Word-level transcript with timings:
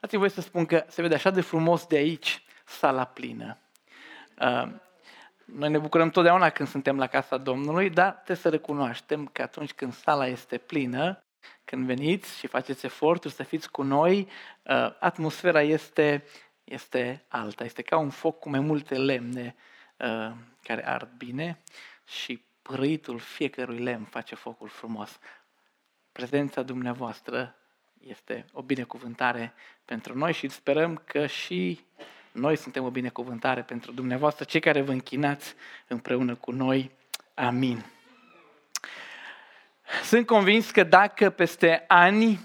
Dați-mi 0.00 0.20
voi 0.20 0.30
să 0.30 0.40
spun 0.40 0.66
că 0.66 0.84
se 0.88 1.02
vede 1.02 1.14
așa 1.14 1.30
de 1.30 1.40
frumos 1.40 1.86
de 1.86 1.96
aici, 1.96 2.42
sala 2.64 3.04
plină. 3.04 3.58
Uh, 4.40 4.68
noi 5.44 5.70
ne 5.70 5.78
bucurăm 5.78 6.10
totdeauna 6.10 6.50
când 6.50 6.68
suntem 6.68 6.98
la 6.98 7.06
casa 7.06 7.36
Domnului, 7.36 7.90
dar 7.90 8.12
trebuie 8.12 8.36
să 8.36 8.48
recunoaștem 8.48 9.26
că 9.26 9.42
atunci 9.42 9.72
când 9.72 9.92
sala 9.92 10.26
este 10.26 10.58
plină, 10.58 11.22
când 11.64 11.86
veniți 11.86 12.38
și 12.38 12.46
faceți 12.46 12.84
eforturi 12.84 13.34
să 13.34 13.42
fiți 13.42 13.70
cu 13.70 13.82
noi, 13.82 14.28
uh, 14.62 14.96
atmosfera 14.98 15.62
este, 15.62 16.24
este 16.64 17.24
alta. 17.28 17.64
Este 17.64 17.82
ca 17.82 17.96
un 17.96 18.10
foc 18.10 18.38
cu 18.38 18.48
mai 18.48 18.60
multe 18.60 18.98
lemne 18.98 19.54
uh, 19.96 20.30
care 20.62 20.88
ard 20.88 21.10
bine 21.16 21.60
și 22.06 22.44
părâitul 22.62 23.18
fiecărui 23.18 23.78
lemn 23.78 24.04
face 24.04 24.34
focul 24.34 24.68
frumos. 24.68 25.18
Prezența 26.12 26.62
dumneavoastră 26.62 27.54
este 28.06 28.44
o 28.52 28.62
binecuvântare 28.62 29.52
pentru 29.84 30.18
noi 30.18 30.32
și 30.32 30.48
sperăm 30.48 31.02
că 31.04 31.26
și 31.26 31.80
noi 32.32 32.56
suntem 32.56 32.84
o 32.84 32.90
binecuvântare 32.90 33.62
pentru 33.62 33.92
dumneavoastră, 33.92 34.44
cei 34.44 34.60
care 34.60 34.80
vă 34.80 34.92
închinați 34.92 35.54
împreună 35.88 36.34
cu 36.34 36.50
noi. 36.50 36.90
Amin. 37.34 37.84
Sunt 40.02 40.26
convins 40.26 40.70
că 40.70 40.82
dacă 40.82 41.30
peste 41.30 41.84
ani 41.88 42.40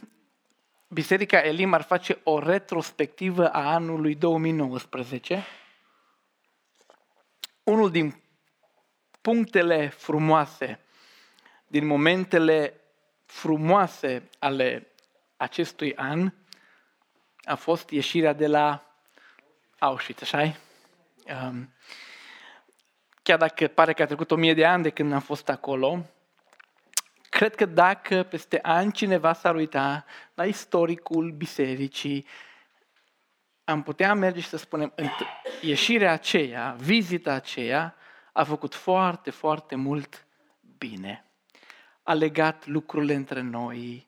Biserica 0.88 1.38
Elim 1.38 1.74
ar 1.74 1.82
face 1.82 2.20
o 2.24 2.40
retrospectivă 2.40 3.50
a 3.50 3.74
anului 3.74 4.16
2019, 4.16 5.46
unul 7.64 7.92
din 7.92 8.22
punctele 9.22 9.88
frumoase, 9.88 10.80
din 11.68 11.86
momentele 11.86 12.74
frumoase 13.26 14.30
ale 14.40 14.88
acestui 15.38 15.96
an, 15.96 16.32
a 17.44 17.56
fost 17.56 17.90
ieșirea 17.90 18.34
de 18.34 18.48
la 18.48 18.96
Auschwitz, 19.80 20.22
așa 20.22 20.56
um, 21.44 21.74
Chiar 23.26 23.38
dacă 23.38 23.68
pare 23.68 23.94
că 23.94 24.02
a 24.02 24.06
trecut 24.06 24.32
o 24.32 24.36
mie 24.36 24.54
de 24.54 24.66
ani 24.66 24.84
de 24.84 24.90
când 24.90 25.14
am 25.14 25.20
fost 25.20 25.50
acolo, 25.50 26.06
cred 27.30 27.56
că 27.56 27.66
dacă 27.66 28.24
peste 28.24 28.60
ani 28.62 28.92
cineva 28.92 29.34
s-ar 29.34 29.56
uita 29.56 30.06
la 30.34 30.46
istoricul 30.46 31.32
bisericii, 31.32 32.26
am 33.64 33.84
putea 33.84 34.14
merge 34.14 34.40
și 34.40 34.48
să 34.48 34.58
spunem, 34.58 34.94
ieșirea 35.62 36.12
aceea, 36.12 36.76
vizita 36.80 37.34
aceea, 37.34 37.96
a 38.34 38.44
făcut 38.44 38.74
foarte, 38.74 39.32
foarte 39.32 39.76
mult 39.76 40.26
bine. 40.78 41.26
A 42.04 42.14
legat 42.14 42.68
lucrurile 42.68 43.14
între 43.14 43.42
noi, 43.42 44.08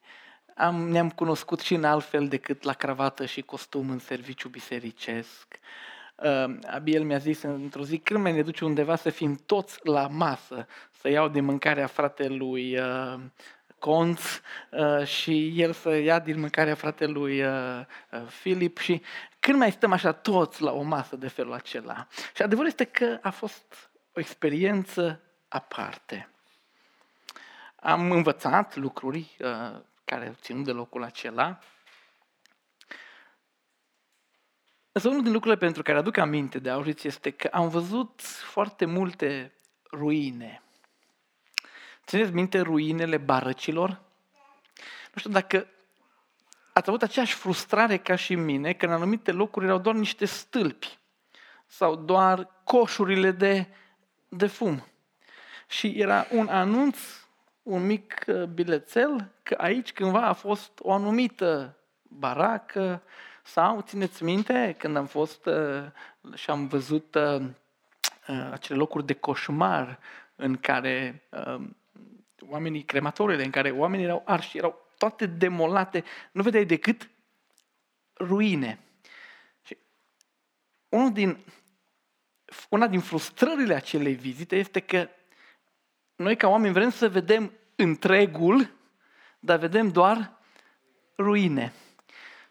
am, 0.57 0.89
ne-am 0.89 1.09
cunoscut 1.09 1.59
și 1.59 1.73
în 1.73 1.83
altfel 1.83 2.27
decât 2.27 2.63
la 2.63 2.73
cravată 2.73 3.25
și 3.25 3.41
costum 3.41 3.89
în 3.89 3.99
serviciu 3.99 4.49
bisericesc. 4.49 5.59
Uh, 6.15 6.55
Abiel 6.67 7.03
mi-a 7.03 7.17
zis 7.17 7.41
într-o 7.41 7.83
zi, 7.83 7.97
când 7.97 8.21
mai 8.21 8.31
ne 8.31 8.41
duce 8.41 8.65
undeva 8.65 8.95
să 8.95 9.09
fim 9.09 9.35
toți 9.45 9.79
la 9.83 10.07
masă, 10.07 10.67
să 10.99 11.09
iau 11.09 11.27
din 11.27 11.43
mâncarea 11.43 11.87
fratelui 11.87 12.77
uh, 12.77 13.19
Conț 13.79 14.21
uh, 14.71 15.05
și 15.05 15.61
el 15.61 15.73
să 15.73 15.95
ia 15.95 16.19
din 16.19 16.39
mâncarea 16.39 16.75
fratelui 16.75 17.43
uh, 17.43 17.81
uh, 18.11 18.27
Filip 18.27 18.77
și 18.77 19.01
când 19.39 19.57
mai 19.57 19.71
stăm 19.71 19.91
așa 19.91 20.11
toți 20.11 20.61
la 20.61 20.71
o 20.71 20.81
masă 20.81 21.15
de 21.15 21.27
felul 21.27 21.53
acela. 21.53 22.07
Și 22.35 22.41
adevărul 22.41 22.69
este 22.69 22.83
că 22.83 23.17
a 23.21 23.29
fost 23.29 23.89
o 24.13 24.19
experiență 24.19 25.21
aparte. 25.47 26.29
Am 27.75 28.11
învățat 28.11 28.75
lucruri 28.75 29.37
uh, 29.39 29.79
care 30.07 30.27
au 30.27 30.35
ținut 30.41 30.63
de 30.65 30.71
locul 30.71 31.03
acela. 31.03 31.59
Însă 34.91 35.07
unul 35.09 35.23
din 35.23 35.31
lucrurile 35.31 35.59
pentru 35.59 35.81
care 35.81 35.97
aduc 35.97 36.17
aminte 36.17 36.59
de 36.59 36.69
Auschwitz 36.69 37.05
este 37.05 37.31
că 37.31 37.49
am 37.51 37.69
văzut 37.69 38.21
foarte 38.21 38.85
multe 38.85 39.53
ruine. 39.91 40.61
Țineți 42.05 42.31
minte 42.31 42.59
ruinele 42.59 43.17
barăcilor? 43.17 43.89
Nu 45.13 45.17
știu 45.17 45.31
dacă 45.31 45.67
ați 46.73 46.89
avut 46.89 47.01
aceeași 47.01 47.33
frustrare 47.33 47.97
ca 47.97 48.15
și 48.15 48.35
mine, 48.35 48.73
că 48.73 48.85
în 48.85 48.91
anumite 48.91 49.31
locuri 49.31 49.65
erau 49.65 49.77
doar 49.77 49.95
niște 49.95 50.25
stâlpi 50.25 50.97
sau 51.65 51.95
doar 51.95 52.49
coșurile 52.63 53.31
de, 53.31 53.67
de 54.27 54.47
fum. 54.47 54.87
Și 55.67 55.99
era 55.99 56.27
un 56.31 56.47
anunț 56.47 56.97
un 57.67 57.85
mic 57.85 58.23
uh, 58.27 58.43
bilețel 58.43 59.31
că 59.43 59.53
aici 59.57 59.93
cândva 59.93 60.21
a 60.21 60.33
fost 60.33 60.71
o 60.81 60.91
anumită 60.91 61.77
baracă 62.01 63.01
sau, 63.43 63.81
țineți 63.81 64.23
minte, 64.23 64.75
când 64.77 64.95
am 64.95 65.05
fost 65.05 65.45
uh, 65.45 65.83
și 66.33 66.49
am 66.49 66.67
văzut 66.67 67.15
uh, 67.15 67.45
acele 68.51 68.77
locuri 68.77 69.05
de 69.05 69.13
coșmar 69.13 69.99
în 70.35 70.57
care 70.57 71.23
oamenii, 72.49 72.83
crematorile, 72.83 73.43
în 73.43 73.49
care 73.49 73.71
oamenii 73.71 74.05
erau 74.05 74.21
arși, 74.25 74.57
erau 74.57 74.85
toate 74.97 75.25
demolate, 75.25 76.03
nu 76.31 76.41
vedeai 76.41 76.65
decât 76.65 77.09
ruine. 78.19 78.79
Și 79.65 79.77
unul 80.89 81.11
din, 81.11 81.37
una 82.69 82.87
din 82.87 82.99
frustrările 82.99 83.73
acelei 83.73 84.13
vizite 84.13 84.55
este 84.55 84.79
că 84.79 85.09
noi 86.17 86.35
ca 86.35 86.47
oameni 86.47 86.73
vrem 86.73 86.89
să 86.89 87.09
vedem 87.09 87.51
întregul, 87.75 88.71
dar 89.39 89.57
vedem 89.57 89.89
doar 89.89 90.31
ruine. 91.17 91.73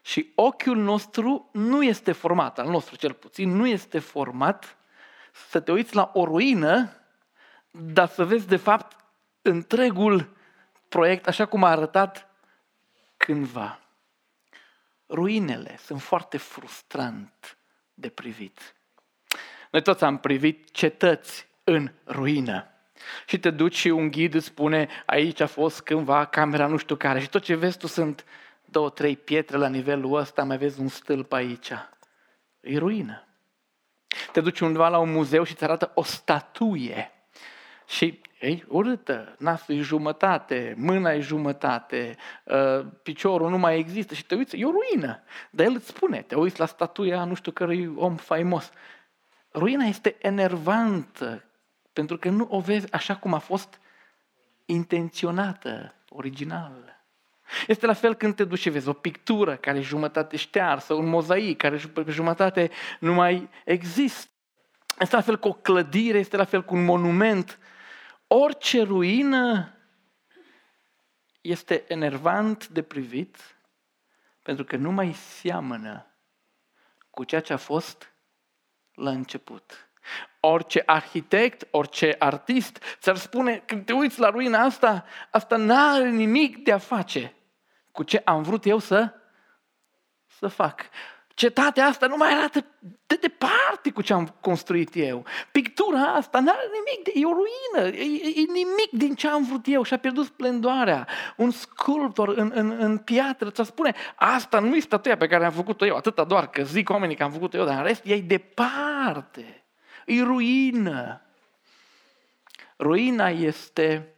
Și 0.01 0.31
ochiul 0.35 0.77
nostru 0.77 1.49
nu 1.53 1.83
este 1.83 2.11
format, 2.11 2.59
al 2.59 2.69
nostru 2.69 2.95
cel 2.95 3.13
puțin, 3.13 3.49
nu 3.49 3.67
este 3.67 3.99
format 3.99 4.77
să 5.49 5.59
te 5.59 5.71
uiți 5.71 5.95
la 5.95 6.11
o 6.13 6.25
ruină, 6.25 6.91
dar 7.71 8.07
să 8.07 8.25
vezi 8.25 8.47
de 8.47 8.55
fapt 8.55 9.05
întregul 9.41 10.35
proiect 10.89 11.27
așa 11.27 11.45
cum 11.45 11.63
a 11.63 11.69
arătat 11.69 12.29
cândva. 13.17 13.79
Ruinele 15.09 15.77
sunt 15.77 16.01
foarte 16.01 16.37
frustrant 16.37 17.57
de 17.93 18.09
privit. 18.09 18.75
Noi 19.71 19.81
toți 19.81 20.03
am 20.03 20.17
privit 20.17 20.71
cetăți 20.71 21.47
în 21.63 21.91
ruină. 22.05 22.71
Și 23.25 23.39
te 23.39 23.49
duci 23.49 23.75
și 23.75 23.87
un 23.87 24.11
ghid 24.11 24.33
îți 24.33 24.45
spune, 24.45 24.87
aici 25.05 25.39
a 25.39 25.47
fost 25.47 25.81
cândva 25.81 26.25
camera 26.25 26.67
nu 26.67 26.77
știu 26.77 26.95
care. 26.95 27.19
Și 27.19 27.29
tot 27.29 27.43
ce 27.43 27.55
vezi 27.55 27.77
tu 27.77 27.87
sunt 27.87 28.25
două, 28.65 28.89
trei 28.89 29.15
pietre 29.15 29.57
la 29.57 29.67
nivelul 29.67 30.17
ăsta, 30.17 30.43
mai 30.43 30.57
vezi 30.57 30.79
un 30.79 30.87
stâlp 30.87 31.33
aici. 31.33 31.71
E 32.61 32.77
ruină. 32.77 33.27
Te 34.31 34.41
duci 34.41 34.59
undeva 34.59 34.87
la 34.87 34.97
un 34.97 35.11
muzeu 35.11 35.43
și 35.43 35.51
îți 35.51 35.63
arată 35.63 35.91
o 35.93 36.03
statuie. 36.03 37.11
Și 37.87 38.21
ei, 38.39 38.65
urâtă, 38.67 39.35
nasul 39.37 39.75
e 39.75 39.81
jumătate, 39.81 40.73
mâna 40.77 41.11
e 41.11 41.19
jumătate, 41.19 42.15
uh, 42.43 42.85
piciorul 43.03 43.49
nu 43.49 43.57
mai 43.57 43.77
există 43.77 44.13
și 44.13 44.25
te 44.25 44.35
uiți, 44.35 44.57
e 44.57 44.65
o 44.65 44.71
ruină. 44.71 45.23
Dar 45.49 45.65
el 45.65 45.73
îți 45.73 45.87
spune, 45.87 46.21
te 46.21 46.35
uiți 46.35 46.59
la 46.59 46.65
statuia 46.65 47.23
nu 47.23 47.33
știu 47.33 47.51
cărui 47.51 47.93
om 47.95 48.15
faimos. 48.15 48.71
Ruina 49.53 49.85
este 49.85 50.15
enervantă, 50.19 51.43
pentru 51.97 52.17
că 52.17 52.29
nu 52.29 52.47
o 52.49 52.59
vezi 52.59 52.91
așa 52.91 53.15
cum 53.15 53.33
a 53.33 53.37
fost 53.37 53.79
intenționată, 54.65 55.93
original. 56.09 57.03
Este 57.67 57.85
la 57.85 57.93
fel 57.93 58.15
când 58.15 58.35
te 58.35 58.43
duci 58.43 58.59
și 58.59 58.69
vezi 58.69 58.87
o 58.87 58.93
pictură 58.93 59.55
care 59.55 59.77
e 59.77 59.81
jumătate 59.81 60.37
ștearsă, 60.37 60.93
un 60.93 61.05
mozaic 61.05 61.57
care 61.57 61.77
pe 61.77 62.05
jumătate 62.07 62.71
nu 62.99 63.13
mai 63.13 63.49
există. 63.65 64.31
Este 64.99 65.15
la 65.15 65.21
fel 65.21 65.39
cu 65.39 65.47
o 65.47 65.53
clădire, 65.53 66.17
este 66.17 66.37
la 66.37 66.43
fel 66.43 66.63
cu 66.63 66.75
un 66.75 66.83
monument. 66.83 67.59
Orice 68.27 68.81
ruină 68.81 69.73
este 71.41 71.83
enervant 71.87 72.67
de 72.67 72.81
privit 72.81 73.57
pentru 74.41 74.63
că 74.65 74.75
nu 74.75 74.91
mai 74.91 75.13
seamănă 75.13 76.05
cu 77.09 77.23
ceea 77.23 77.41
ce 77.41 77.53
a 77.53 77.57
fost 77.57 78.13
la 78.93 79.09
început. 79.09 79.86
Orice 80.39 80.83
arhitect, 80.85 81.67
orice 81.71 82.15
artist 82.19 82.83
ți-ar 83.01 83.15
spune, 83.15 83.63
când 83.65 83.85
te 83.85 83.93
uiți 83.93 84.19
la 84.19 84.29
ruina 84.29 84.59
asta, 84.59 85.05
asta 85.31 85.55
n-are 85.55 86.09
nimic 86.09 86.63
de 86.63 86.71
a 86.71 86.77
face 86.77 87.33
cu 87.91 88.03
ce 88.03 88.21
am 88.25 88.41
vrut 88.41 88.65
eu 88.65 88.77
să, 88.77 89.13
să 90.25 90.47
fac. 90.47 90.81
Cetatea 91.33 91.85
asta 91.85 92.07
nu 92.07 92.17
mai 92.17 92.33
arată 92.33 92.65
de 93.07 93.15
departe 93.15 93.91
cu 93.93 94.01
ce 94.01 94.13
am 94.13 94.35
construit 94.39 94.89
eu. 94.93 95.25
Pictura 95.51 96.01
asta 96.01 96.39
nu 96.39 96.49
are 96.49 96.69
nimic, 96.73 97.03
de, 97.03 97.11
e 97.15 97.25
o 97.25 97.33
ruină, 97.33 97.97
e, 97.97 98.41
e 98.41 98.51
nimic 98.53 98.89
din 98.91 99.15
ce 99.15 99.27
am 99.27 99.43
vrut 99.43 99.65
eu 99.65 99.83
și 99.83 99.93
a 99.93 99.97
pierdut 99.97 100.25
splendoarea. 100.25 101.07
Un 101.37 101.51
sculptor 101.51 102.27
în, 102.27 102.51
în, 102.55 102.75
în 102.79 102.97
piatră 102.97 103.49
ți 103.49 103.63
spune, 103.63 103.95
asta 104.15 104.59
nu 104.59 104.75
e 104.75 104.79
statuia 104.79 105.17
pe 105.17 105.27
care 105.27 105.45
am 105.45 105.51
făcut-o 105.51 105.85
eu, 105.85 105.95
atâta 105.95 106.23
doar 106.23 106.49
că 106.49 106.63
zic 106.63 106.89
oamenii 106.89 107.15
că 107.15 107.23
am 107.23 107.31
făcut-o 107.31 107.57
eu, 107.57 107.65
dar 107.65 107.77
în 107.77 107.83
rest 107.83 108.05
e 108.05 108.21
departe. 108.21 109.66
E 110.07 110.23
ruină. 110.23 111.21
Ruina 112.79 113.29
este 113.29 114.15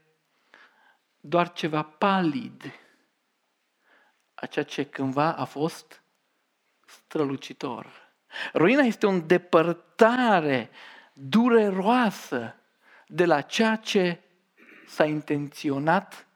doar 1.19 1.51
ceva 1.51 1.83
palid 1.83 2.63
a 4.33 4.45
ceea 4.45 4.65
ce 4.65 4.83
cândva 4.85 5.35
a 5.35 5.45
fost 5.45 6.03
strălucitor. 6.85 8.11
Ruina 8.53 8.81
este 8.81 9.05
o 9.05 9.09
îndepărtare 9.09 10.69
dureroasă 11.13 12.55
de 13.07 13.25
la 13.25 13.41
ceea 13.41 13.75
ce 13.75 14.19
s-a 14.87 15.05
intenționat 15.05 16.27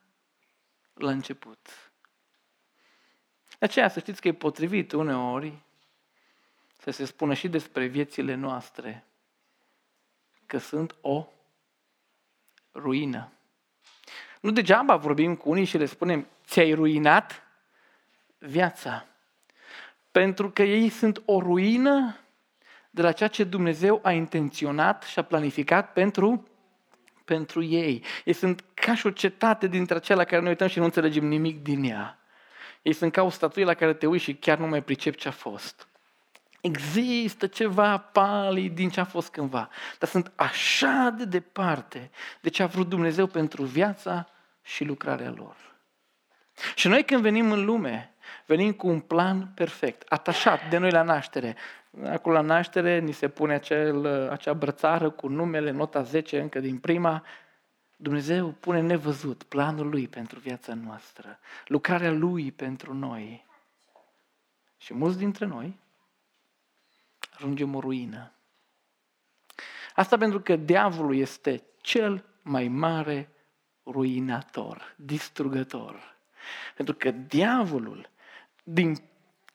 la 0.93 1.11
început. 1.11 1.91
De 3.59 3.65
aceea 3.65 3.89
să 3.89 3.99
știți 3.99 4.21
că 4.21 4.27
e 4.27 4.33
potrivit 4.33 4.91
uneori 4.91 5.61
să 6.77 6.91
se 6.91 7.05
spună 7.05 7.33
și 7.33 7.47
despre 7.47 7.85
viețile 7.85 8.33
noastre 8.33 9.07
că 10.53 10.59
sunt 10.59 10.95
o 11.01 11.27
ruină. 12.73 13.31
Nu 14.41 14.51
degeaba 14.51 14.95
vorbim 14.95 15.35
cu 15.35 15.49
unii 15.49 15.65
și 15.65 15.77
le 15.77 15.85
spunem, 15.85 16.27
ți-ai 16.45 16.73
ruinat 16.73 17.43
viața. 18.37 19.05
Pentru 20.11 20.51
că 20.51 20.63
ei 20.63 20.89
sunt 20.89 21.21
o 21.25 21.39
ruină 21.39 22.17
de 22.89 23.01
la 23.01 23.11
ceea 23.11 23.29
ce 23.29 23.43
Dumnezeu 23.43 23.99
a 24.03 24.11
intenționat 24.11 25.03
și 25.03 25.19
a 25.19 25.21
planificat 25.23 25.93
pentru, 25.93 26.47
pentru 27.25 27.63
ei. 27.63 28.03
Ei 28.25 28.33
sunt 28.33 28.63
ca 28.73 28.95
și 28.95 29.05
o 29.05 29.11
cetate 29.11 29.67
dintre 29.67 29.95
acelea 29.95 30.25
care 30.25 30.41
noi 30.41 30.49
uităm 30.49 30.67
și 30.67 30.77
nu 30.77 30.85
înțelegem 30.85 31.25
nimic 31.25 31.63
din 31.63 31.83
ea. 31.83 32.19
Ei 32.81 32.93
sunt 32.93 33.11
ca 33.11 33.23
o 33.23 33.29
statuie 33.29 33.65
la 33.65 33.73
care 33.73 33.93
te 33.93 34.07
uiți 34.07 34.23
și 34.23 34.35
chiar 34.35 34.57
nu 34.57 34.67
mai 34.67 34.83
pricep 34.83 35.15
ce 35.15 35.27
a 35.27 35.31
fost. 35.31 35.87
Există 36.63 37.47
ceva 37.47 37.97
palid 37.97 38.75
din 38.75 38.89
ce 38.89 38.99
a 38.99 39.03
fost 39.03 39.29
cândva, 39.31 39.69
dar 39.99 40.09
sunt 40.09 40.31
așa 40.35 41.13
de 41.17 41.25
departe 41.25 42.11
de 42.41 42.49
ce 42.49 42.63
a 42.63 42.65
vrut 42.65 42.89
Dumnezeu 42.89 43.27
pentru 43.27 43.63
viața 43.63 44.29
și 44.61 44.83
lucrarea 44.83 45.33
lor. 45.37 45.55
Și 46.75 46.87
noi 46.87 47.03
când 47.03 47.21
venim 47.21 47.51
în 47.51 47.65
lume, 47.65 48.13
venim 48.45 48.71
cu 48.71 48.87
un 48.87 48.99
plan 48.99 49.51
perfect, 49.55 50.03
atașat 50.07 50.69
de 50.69 50.77
noi 50.77 50.91
la 50.91 51.01
naștere. 51.01 51.55
Acolo 52.05 52.35
la 52.35 52.41
naștere 52.41 52.99
ni 52.99 53.11
se 53.11 53.27
pune 53.27 53.53
acel, 53.53 54.29
acea 54.29 54.53
brățară 54.53 55.09
cu 55.09 55.27
numele, 55.27 55.71
nota 55.71 56.01
10 56.01 56.39
încă 56.39 56.59
din 56.59 56.77
prima. 56.77 57.23
Dumnezeu 57.95 58.47
pune 58.47 58.81
nevăzut 58.81 59.43
planul 59.43 59.89
Lui 59.89 60.07
pentru 60.07 60.39
viața 60.39 60.73
noastră, 60.73 61.39
lucrarea 61.67 62.11
Lui 62.11 62.51
pentru 62.51 62.93
noi. 62.93 63.45
Și 64.77 64.93
mulți 64.93 65.17
dintre 65.17 65.45
noi 65.45 65.81
ajungem 67.35 67.75
o 67.75 67.79
ruină. 67.79 68.31
Asta 69.95 70.17
pentru 70.17 70.39
că 70.39 70.55
diavolul 70.55 71.17
este 71.17 71.63
cel 71.81 72.25
mai 72.41 72.67
mare 72.67 73.29
ruinator, 73.85 74.95
distrugător. 74.97 76.15
Pentru 76.75 76.95
că 76.95 77.11
diavolul, 77.11 78.09
din 78.63 78.97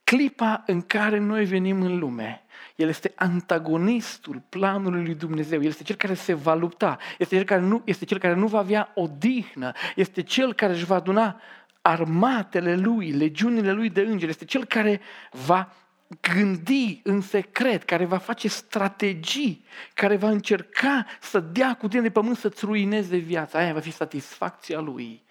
clipa 0.05 0.63
în 0.67 0.83
care 0.83 1.19
noi 1.19 1.45
venim 1.45 1.83
în 1.83 1.99
lume, 1.99 2.45
el 2.77 2.89
este 2.89 3.13
antagonistul 3.15 4.43
planului 4.49 5.05
lui 5.05 5.15
Dumnezeu. 5.15 5.61
El 5.61 5.67
este 5.67 5.83
cel 5.83 5.97
care 5.97 6.15
se 6.15 6.35
va 6.35 6.55
lupta. 6.55 6.99
Este 7.19 7.35
cel 7.35 7.45
care 7.45 7.61
nu, 7.61 7.83
este 7.85 8.05
cel 8.05 8.19
care 8.19 8.35
nu 8.35 8.47
va 8.47 8.59
avea 8.59 8.91
odihnă. 8.95 9.73
Este 9.95 10.23
cel 10.23 10.55
care 10.55 10.73
își 10.73 10.85
va 10.85 10.95
aduna 10.95 11.41
armatele 11.83 12.77
lui, 12.77 13.11
legiunile 13.11 13.73
lui 13.73 13.91
de 13.91 14.01
îngeri. 14.01 14.31
Este 14.31 14.45
cel 14.45 14.65
care 14.65 15.01
va 15.31 15.73
gândi 16.21 17.01
în 17.05 17.21
secret, 17.21 17.85
care 17.85 18.05
va 18.05 18.19
face 18.19 18.49
strategii, 18.49 19.65
care 19.95 20.17
va 20.17 20.29
încerca 20.29 21.07
să 21.21 21.41
dea 21.41 21.77
cu 21.77 21.89
tine 21.89 22.03
de 22.03 22.11
pământ 22.11 22.37
să-ți 22.37 22.65
ruineze 22.65 23.17
viața. 23.17 23.59
Aia 23.59 23.73
va 23.73 23.81
fi 23.81 23.91
satisfacția 23.91 24.81
lui, 24.81 25.25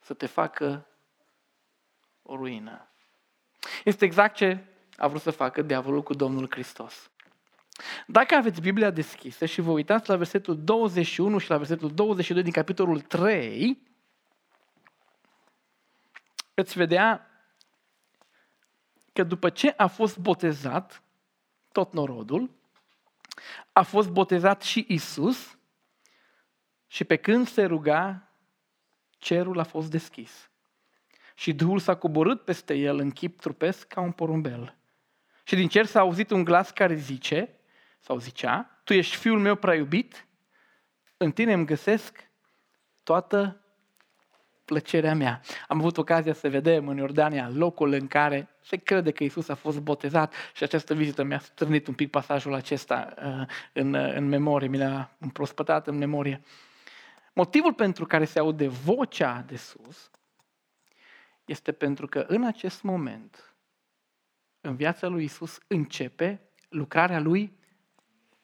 să 0.00 0.14
te 0.14 0.26
facă 0.26 0.86
o 2.22 2.36
ruină. 2.36 2.88
Este 3.84 4.04
exact 4.04 4.34
ce 4.34 4.64
a 4.96 5.08
vrut 5.08 5.20
să 5.20 5.30
facă 5.30 5.62
diavolul 5.62 6.02
cu 6.02 6.14
Domnul 6.14 6.46
Hristos. 6.50 7.10
Dacă 8.06 8.34
aveți 8.34 8.60
Biblia 8.60 8.90
deschisă 8.90 9.46
și 9.46 9.60
vă 9.60 9.70
uitați 9.70 10.08
la 10.08 10.16
versetul 10.16 10.64
21 10.64 11.38
și 11.38 11.50
la 11.50 11.56
versetul 11.56 11.94
22 11.94 12.42
din 12.42 12.52
capitolul 12.52 13.00
3, 13.00 13.82
veți 16.54 16.78
vedea 16.78 17.28
că 19.18 19.24
după 19.24 19.50
ce 19.50 19.74
a 19.76 19.86
fost 19.86 20.18
botezat 20.18 21.02
tot 21.72 21.92
norodul, 21.92 22.50
a 23.72 23.82
fost 23.82 24.08
botezat 24.08 24.62
și 24.62 24.84
Isus 24.88 25.58
și 26.86 27.04
pe 27.04 27.16
când 27.16 27.48
se 27.48 27.64
ruga, 27.64 28.32
cerul 29.10 29.58
a 29.58 29.62
fost 29.62 29.90
deschis. 29.90 30.50
Și 31.34 31.52
Duhul 31.52 31.78
s-a 31.78 31.96
coborât 31.96 32.44
peste 32.44 32.74
el 32.74 32.98
în 32.98 33.10
chip 33.10 33.40
trupesc 33.40 33.86
ca 33.86 34.00
un 34.00 34.12
porumbel. 34.12 34.76
Și 35.44 35.54
din 35.54 35.68
cer 35.68 35.86
s-a 35.86 36.00
auzit 36.00 36.30
un 36.30 36.44
glas 36.44 36.70
care 36.70 36.94
zice, 36.94 37.60
sau 37.98 38.18
zicea, 38.18 38.80
Tu 38.84 38.92
ești 38.92 39.16
fiul 39.16 39.40
meu 39.40 39.54
prea 39.54 39.74
iubit, 39.74 40.26
în 41.16 41.32
tine 41.32 41.52
îmi 41.52 41.66
găsesc 41.66 42.30
toată 43.02 43.64
plăcerea 44.68 45.14
mea. 45.14 45.40
Am 45.68 45.78
avut 45.78 45.96
ocazia 45.96 46.32
să 46.32 46.48
vedem 46.48 46.88
în 46.88 46.96
Iordania 46.96 47.50
locul 47.54 47.92
în 47.92 48.06
care 48.06 48.48
se 48.60 48.76
crede 48.76 49.10
că 49.10 49.24
Isus 49.24 49.48
a 49.48 49.54
fost 49.54 49.80
botezat 49.80 50.34
și 50.54 50.62
această 50.62 50.94
vizită 50.94 51.22
mi-a 51.22 51.38
strânit 51.38 51.86
un 51.86 51.94
pic 51.94 52.10
pasajul 52.10 52.54
acesta 52.54 53.14
uh, 53.24 53.46
în, 53.72 53.94
uh, 53.94 54.14
în 54.14 54.28
memorie, 54.28 54.68
mi 54.68 54.78
l-a 54.78 55.10
împrospătat 55.18 55.86
în 55.86 55.96
memorie. 55.96 56.40
Motivul 57.32 57.72
pentru 57.72 58.06
care 58.06 58.24
se 58.24 58.38
aude 58.38 58.68
vocea 58.68 59.44
de 59.46 59.56
sus 59.56 60.10
este 61.44 61.72
pentru 61.72 62.06
că 62.06 62.24
în 62.28 62.44
acest 62.44 62.82
moment, 62.82 63.54
în 64.60 64.76
viața 64.76 65.06
lui 65.06 65.24
Isus, 65.24 65.58
începe 65.66 66.40
lucrarea 66.68 67.20
lui 67.20 67.52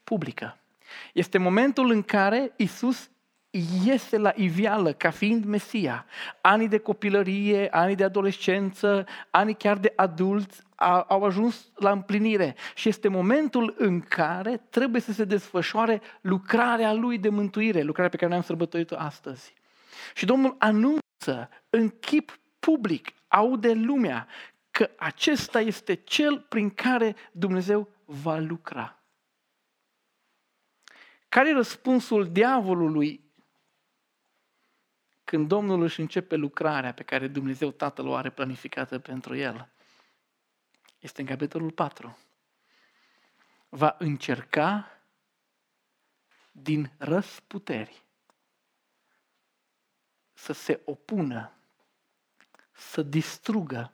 publică. 0.04 0.58
Este 1.12 1.38
momentul 1.38 1.90
în 1.90 2.02
care 2.02 2.52
Isus 2.56 3.10
iese 3.84 4.16
la 4.16 4.32
iveală 4.34 4.92
ca 4.92 5.10
fiind 5.10 5.44
Mesia. 5.44 6.06
Anii 6.40 6.68
de 6.68 6.78
copilărie, 6.78 7.68
anii 7.70 7.94
de 7.94 8.04
adolescență, 8.04 9.06
anii 9.30 9.54
chiar 9.54 9.76
de 9.78 9.92
adulți 9.96 10.62
au 11.08 11.24
ajuns 11.24 11.70
la 11.74 11.90
împlinire 11.90 12.56
și 12.74 12.88
este 12.88 13.08
momentul 13.08 13.74
în 13.78 14.00
care 14.00 14.56
trebuie 14.70 15.00
să 15.00 15.12
se 15.12 15.24
desfășoare 15.24 16.00
lucrarea 16.20 16.92
lui 16.92 17.18
de 17.18 17.28
mântuire, 17.28 17.82
lucrarea 17.82 18.10
pe 18.10 18.16
care 18.16 18.28
noi 18.28 18.38
am 18.38 18.44
sărbătorit-o 18.44 18.96
astăzi. 18.98 19.54
Și 20.14 20.24
Domnul 20.24 20.56
anunță 20.58 21.50
în 21.70 21.88
chip 21.88 22.38
public, 22.58 23.08
aude 23.28 23.72
lumea, 23.72 24.26
că 24.70 24.90
acesta 24.96 25.60
este 25.60 25.94
cel 25.94 26.46
prin 26.48 26.70
care 26.70 27.16
Dumnezeu 27.32 27.88
va 28.05 28.38
lucra. 28.38 28.98
Care 31.29 31.48
e 31.48 31.52
răspunsul 31.52 32.29
diavolului 32.32 33.23
când 35.34 35.48
Domnul 35.48 35.82
își 35.82 36.00
începe 36.00 36.36
lucrarea 36.36 36.93
pe 36.93 37.03
care 37.03 37.29
Dumnezeu 37.29 37.70
Tatăl 37.70 38.06
o 38.06 38.14
are 38.14 38.31
planificată 38.31 38.98
pentru 38.98 39.36
el, 39.36 39.69
este 40.98 41.20
în 41.20 41.26
capitolul 41.26 41.70
4. 41.70 42.19
Va 43.69 43.96
încerca 43.98 45.00
din 46.53 46.91
răsputeri 46.98 48.03
să 50.32 50.53
se 50.53 50.81
opună, 50.84 51.53
să 52.72 53.03
distrugă, 53.03 53.93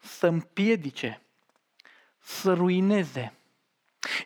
să 0.00 0.26
împiedice, 0.26 1.22
să 2.18 2.54
ruineze. 2.54 3.34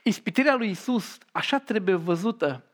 Ispitirea 0.02 0.54
lui 0.54 0.70
Isus 0.70 1.18
așa 1.32 1.58
trebuie 1.58 1.94
văzută 1.94 2.67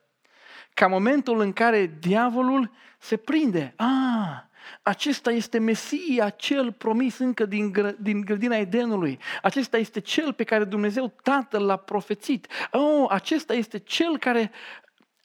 ca 0.74 0.86
momentul 0.86 1.40
în 1.40 1.52
care 1.52 1.96
diavolul 1.98 2.70
se 2.98 3.16
prinde. 3.16 3.74
Ah, 3.76 4.42
acesta 4.82 5.30
este 5.30 5.58
Mesia, 5.58 6.30
cel 6.30 6.72
promis 6.72 7.18
încă 7.18 7.46
din, 7.46 7.72
gră, 7.72 7.90
din 7.90 8.20
grădina 8.20 8.56
Edenului. 8.56 9.18
Acesta 9.42 9.76
este 9.76 10.00
cel 10.00 10.32
pe 10.32 10.44
care 10.44 10.64
Dumnezeu 10.64 11.12
Tatăl 11.22 11.64
l-a 11.64 11.76
profețit. 11.76 12.46
Oh, 12.70 13.06
acesta 13.08 13.54
este 13.54 13.78
cel 13.78 14.18
care 14.18 14.50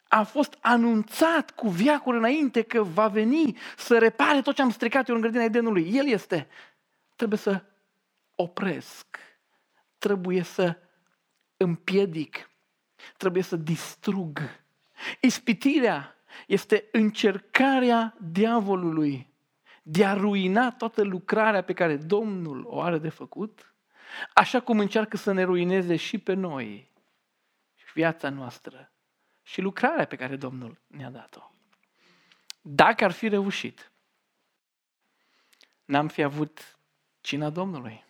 a 0.08 0.22
fost 0.22 0.56
anunțat 0.60 1.50
cu 1.50 1.68
viacuri 1.68 2.16
înainte 2.16 2.62
că 2.62 2.82
va 2.82 3.08
veni 3.08 3.56
să 3.76 3.98
repare 3.98 4.40
tot 4.40 4.54
ce 4.54 4.62
am 4.62 4.70
stricat 4.70 5.08
eu 5.08 5.14
în 5.14 5.20
grădina 5.20 5.42
Edenului. 5.42 5.90
El 5.92 6.08
este. 6.08 6.48
Trebuie 7.16 7.38
să 7.38 7.62
opresc. 8.34 9.06
Trebuie 9.98 10.42
să 10.42 10.76
împiedic. 11.56 12.50
Trebuie 13.16 13.42
să 13.42 13.56
distrug 13.56 14.40
Ispitirea 15.20 16.16
este 16.46 16.88
încercarea 16.92 18.16
diavolului 18.20 19.28
de 19.82 20.06
a 20.06 20.14
ruina 20.14 20.72
toată 20.72 21.02
lucrarea 21.02 21.62
pe 21.62 21.72
care 21.72 21.96
Domnul 21.96 22.64
o 22.66 22.80
are 22.80 22.98
de 22.98 23.08
făcut, 23.08 23.74
așa 24.34 24.60
cum 24.60 24.78
încearcă 24.78 25.16
să 25.16 25.32
ne 25.32 25.42
ruineze 25.42 25.96
și 25.96 26.18
pe 26.18 26.32
noi, 26.32 26.90
viața 27.94 28.28
noastră 28.28 28.92
și 29.42 29.60
lucrarea 29.60 30.06
pe 30.06 30.16
care 30.16 30.36
Domnul 30.36 30.80
ne-a 30.86 31.10
dat-o. 31.10 31.50
Dacă 32.60 33.04
ar 33.04 33.10
fi 33.10 33.28
reușit, 33.28 33.92
n-am 35.84 36.08
fi 36.08 36.22
avut 36.22 36.78
cina 37.20 37.50
Domnului. 37.50 38.04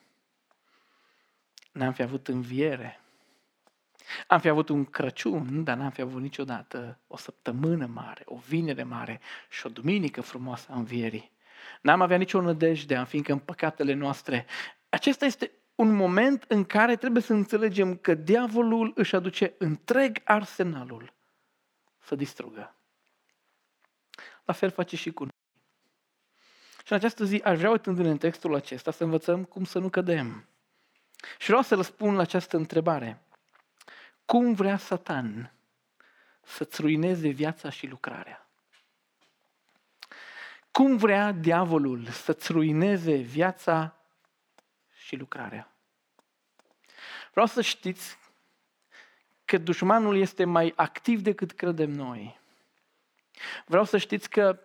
n-am 1.73 1.93
fi 1.93 2.03
avut 2.03 2.29
înviere. 2.29 3.01
Am 4.27 4.41
fi 4.41 4.49
avut 4.49 4.69
un 4.69 4.85
Crăciun, 4.85 5.65
dar 5.65 5.77
n-am 5.77 5.91
fi 5.91 6.01
avut 6.01 6.21
niciodată 6.21 7.01
o 7.07 7.17
săptămână 7.17 7.87
mare, 7.87 8.23
o 8.25 8.37
vinere 8.37 8.83
mare 8.83 9.21
și 9.49 9.67
o 9.67 9.69
duminică 9.69 10.21
frumoasă 10.21 10.67
a 10.71 10.77
învierii. 10.77 11.33
N-am 11.81 12.01
avea 12.01 12.17
nicio 12.17 12.41
nădejde, 12.41 12.97
am 12.97 13.05
fi 13.05 13.17
încă 13.17 13.33
în 13.33 13.39
păcatele 13.39 13.95
noastre. 13.95 14.47
Acesta 14.89 15.25
este 15.25 15.51
un 15.75 15.95
moment 15.95 16.45
în 16.49 16.65
care 16.65 16.97
trebuie 16.97 17.23
să 17.23 17.33
înțelegem 17.33 17.97
că 17.97 18.15
diavolul 18.15 18.93
își 18.95 19.17
aduce 19.17 19.55
întreg 19.59 20.19
arsenalul 20.25 21.13
să 21.99 22.15
distrugă. 22.15 22.75
La 24.45 24.53
fel 24.53 24.71
face 24.71 24.97
și 24.97 25.11
cu 25.11 25.23
noi. 25.23 25.33
Și 26.85 26.93
în 26.93 26.97
această 26.97 27.25
zi 27.25 27.41
aș 27.45 27.59
vrea, 27.59 27.71
uitându-ne 27.71 28.11
în 28.11 28.19
textul 28.19 28.55
acesta, 28.55 28.91
să 28.91 29.05
învățăm 29.05 29.45
cum 29.45 29.65
să 29.65 29.79
nu 29.79 29.89
cădem. 29.89 30.49
Și 31.39 31.47
vreau 31.47 31.63
să 31.63 31.75
răspund 31.75 32.17
la 32.17 32.23
această 32.23 32.57
întrebare. 32.57 33.23
Cum 34.31 34.55
vrea 34.55 34.77
Satan 34.77 35.53
să-ți 36.43 36.81
ruineze 36.81 37.29
viața 37.29 37.71
și 37.71 37.87
lucrarea? 37.87 38.49
Cum 40.71 40.97
vrea 40.97 41.33
diavolul 41.33 42.07
să-ți 42.07 42.53
ruineze 42.53 43.15
viața 43.17 43.97
și 45.05 45.17
lucrarea? 45.17 45.73
Vreau 47.31 47.47
să 47.47 47.61
știți 47.61 48.19
că 49.45 49.59
dușmanul 49.59 50.17
este 50.17 50.45
mai 50.45 50.73
activ 50.77 51.23
decât 51.23 51.53
credem 51.53 51.91
noi. 51.91 52.41
Vreau 53.67 53.85
să 53.85 53.99
știți 53.99 54.31
că 54.31 54.61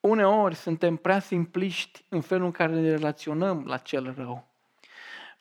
uneori 0.00 0.54
suntem 0.54 0.96
prea 0.96 1.18
simpliști 1.18 2.04
în 2.08 2.20
felul 2.20 2.44
în 2.44 2.52
care 2.52 2.72
ne 2.72 2.90
relaționăm 2.90 3.64
la 3.66 3.78
cel 3.78 4.14
rău. 4.14 4.48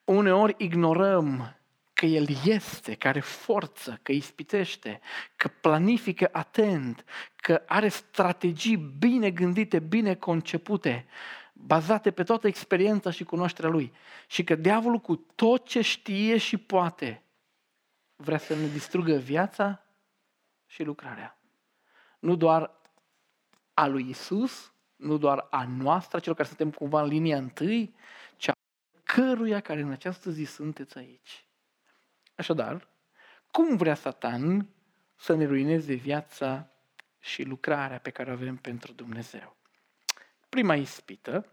Uneori 0.03 0.55
ignorăm 0.57 1.56
că 1.97 2.05
El 2.05 2.27
este, 2.45 2.95
că 2.95 3.07
are 3.07 3.19
forță, 3.19 3.99
că 4.01 4.11
ispitește, 4.11 4.99
că 5.35 5.47
planifică 5.47 6.29
atent, 6.31 7.03
că 7.35 7.63
are 7.67 7.87
strategii 7.87 8.77
bine 8.77 9.31
gândite, 9.31 9.79
bine 9.79 10.15
concepute, 10.15 11.05
bazate 11.53 12.11
pe 12.11 12.23
toată 12.23 12.47
experiența 12.47 13.09
și 13.11 13.23
cunoașterea 13.23 13.69
Lui. 13.69 13.93
Și 14.27 14.43
că 14.43 14.55
diavolul 14.55 14.99
cu 14.99 15.15
tot 15.15 15.67
ce 15.67 15.81
știe 15.81 16.37
și 16.37 16.57
poate 16.57 17.23
vrea 18.15 18.37
să 18.37 18.55
ne 18.55 18.67
distrugă 18.67 19.15
viața 19.15 19.85
și 20.65 20.83
lucrarea. 20.83 21.39
Nu 22.19 22.35
doar 22.35 22.71
a 23.73 23.87
lui 23.87 24.09
Isus, 24.09 24.73
nu 24.95 25.17
doar 25.17 25.47
a 25.49 25.65
noastră, 25.65 26.19
celor 26.19 26.35
care 26.35 26.47
suntem 26.47 26.71
cumva 26.71 27.01
în 27.01 27.07
linia 27.07 27.37
întâi, 27.37 27.95
ci 28.35 28.47
a 28.47 28.51
căruia 29.03 29.59
care 29.59 29.81
în 29.81 29.91
această 29.91 30.29
zi 30.29 30.43
sunteți 30.43 30.97
aici. 30.97 31.46
Așadar, 32.37 32.87
cum 33.51 33.77
vrea 33.77 33.95
Satan 33.95 34.67
să 35.15 35.35
ne 35.35 35.45
ruineze 35.45 35.93
viața 35.93 36.69
și 37.19 37.43
lucrarea 37.43 37.99
pe 37.99 38.09
care 38.09 38.29
o 38.29 38.33
avem 38.33 38.55
pentru 38.55 38.93
Dumnezeu? 38.93 39.55
Prima 40.49 40.75
ispită 40.75 41.45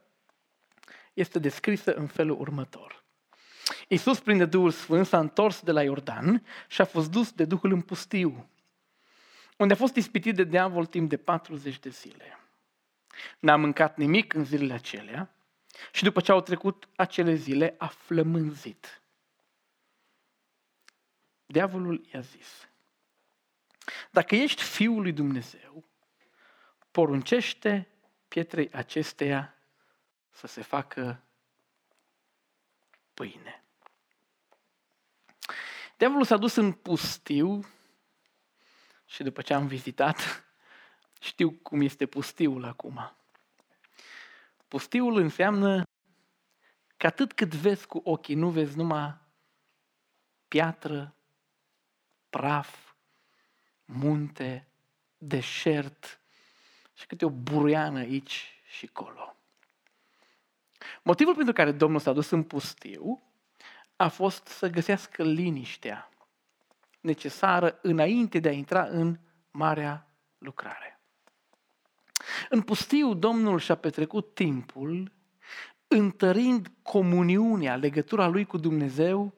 este 1.13 1.39
descrisă 1.39 1.95
în 1.95 2.07
felul 2.07 2.41
următor. 2.41 3.05
Iisus, 3.89 4.21
prin 4.21 4.39
de 4.39 4.45
Duhul 4.45 4.71
Sfânt, 4.71 5.07
s-a 5.07 5.19
întors 5.19 5.61
de 5.61 5.73
la 5.73 5.83
Iordan 5.83 6.47
și 6.69 6.81
a 6.81 6.85
fost 6.85 7.11
dus 7.11 7.33
de 7.33 7.45
Duhul 7.45 7.73
în 7.73 7.81
pustiu, 7.81 8.49
unde 9.57 9.73
a 9.73 9.77
fost 9.77 9.97
ispitit 9.97 10.35
de 10.35 10.45
diavol 10.45 10.87
timp 10.87 11.09
de 11.09 11.17
40 11.17 11.79
de 11.79 11.89
zile. 11.89 12.39
N-a 13.39 13.57
mâncat 13.57 13.97
nimic 13.97 14.35
în 14.35 14.45
zilele 14.45 14.73
acelea 14.73 15.35
și 15.93 16.03
după 16.03 16.21
ce 16.21 16.33
au 16.33 16.41
trecut 16.41 16.89
acele 16.97 17.35
zile 17.35 17.75
a 17.79 17.87
flămânzit. 17.87 19.03
Diavolul 21.55 22.07
i-a 22.13 22.21
zis, 22.21 22.69
dacă 24.11 24.35
ești 24.35 24.63
Fiul 24.63 25.03
lui 25.03 25.13
Dumnezeu, 25.13 25.85
poruncește 26.91 27.89
pietrei 28.29 28.73
acesteia 28.73 29.55
să 30.31 30.47
se 30.47 30.63
facă 30.63 31.23
pâine. 33.15 33.65
Diavolul 35.97 36.25
s-a 36.25 36.37
dus 36.37 36.55
în 36.55 36.73
pustiu 36.73 37.67
și 39.05 39.23
după 39.23 39.43
ce 39.43 39.55
am 39.55 39.67
vizitat, 39.67 40.45
știu 41.31 41.51
cum 41.51 41.81
este 41.81 42.07
pustiul 42.07 42.65
acum. 42.65 43.17
Pustiul 44.69 45.17
înseamnă 45.17 45.83
că 46.97 47.07
atât 47.07 47.33
cât 47.33 47.55
vezi 47.55 47.87
cu 47.87 48.01
ochii, 48.05 48.35
nu 48.35 48.51
vezi 48.51 48.77
numai 48.77 49.23
piatră, 50.49 51.14
praf, 52.35 52.95
munte, 53.85 54.69
deșert 55.19 56.21
și 56.95 57.07
câte 57.07 57.25
o 57.25 57.31
buruiană 57.31 57.99
aici 57.99 58.63
și 58.67 58.87
colo. 58.87 59.37
Motivul 61.03 61.35
pentru 61.35 61.53
care 61.53 61.73
Domnul 61.73 62.01
s-a 62.01 62.13
dus 62.13 62.31
în 62.31 62.43
pustiu 62.43 63.23
a 63.97 64.09
fost 64.09 64.47
să 64.47 64.69
găsească 64.69 65.23
liniștea 65.23 66.09
necesară 67.01 67.79
înainte 67.83 68.39
de 68.39 68.49
a 68.49 68.53
intra 68.53 68.85
în 68.85 69.19
marea 69.51 70.07
lucrare. 70.39 71.01
În 72.49 72.63
pustiu, 72.63 73.15
Domnul 73.15 73.59
și-a 73.59 73.75
petrecut 73.75 74.35
timpul 74.35 75.13
întărind 75.89 76.73
comuniunea, 76.83 77.77
legătura 77.77 78.27
lui 78.27 78.45
cu 78.45 78.57
Dumnezeu, 78.57 79.35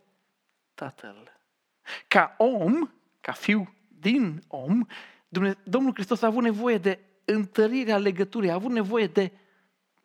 Tatăl. 0.74 1.36
Ca 2.09 2.35
om, 2.38 2.90
ca 3.21 3.33
fiu 3.33 3.75
din 3.99 4.43
om, 4.47 4.87
Domnul 5.62 5.93
Hristos 5.95 6.23
a 6.23 6.26
avut 6.26 6.43
nevoie 6.43 6.78
de 6.78 6.99
întărirea 7.25 7.99
legăturii, 7.99 8.50
a 8.50 8.55
avut 8.55 8.71
nevoie 8.71 9.07
de 9.07 9.33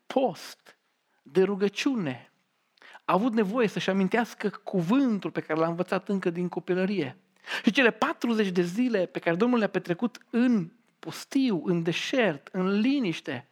post, 0.08 0.78
de 1.22 1.44
rugăciune. 1.44 2.32
A 3.06 3.14
avut 3.14 3.34
nevoie 3.34 3.68
să-și 3.68 3.90
amintească 3.90 4.50
cuvântul 4.50 5.32
pe 5.32 5.42
care 5.42 5.60
l-a 5.60 5.68
învățat 5.68 6.10
încă 6.10 6.30
din 6.30 6.48
copilărie. 6.48 7.18
Și 7.64 7.72
cele 7.72 7.92
40 7.92 8.48
de 8.48 8.62
zile 8.62 9.06
pe 9.06 9.20
care 9.20 9.36
Domnul 9.36 9.60
le-a 9.60 9.68
petrecut 9.68 10.18
în 10.30 10.72
pustiu, 11.00 11.62
în 11.66 11.84
deșert, 11.84 12.50
în 12.52 12.80
liniște, 12.80 13.48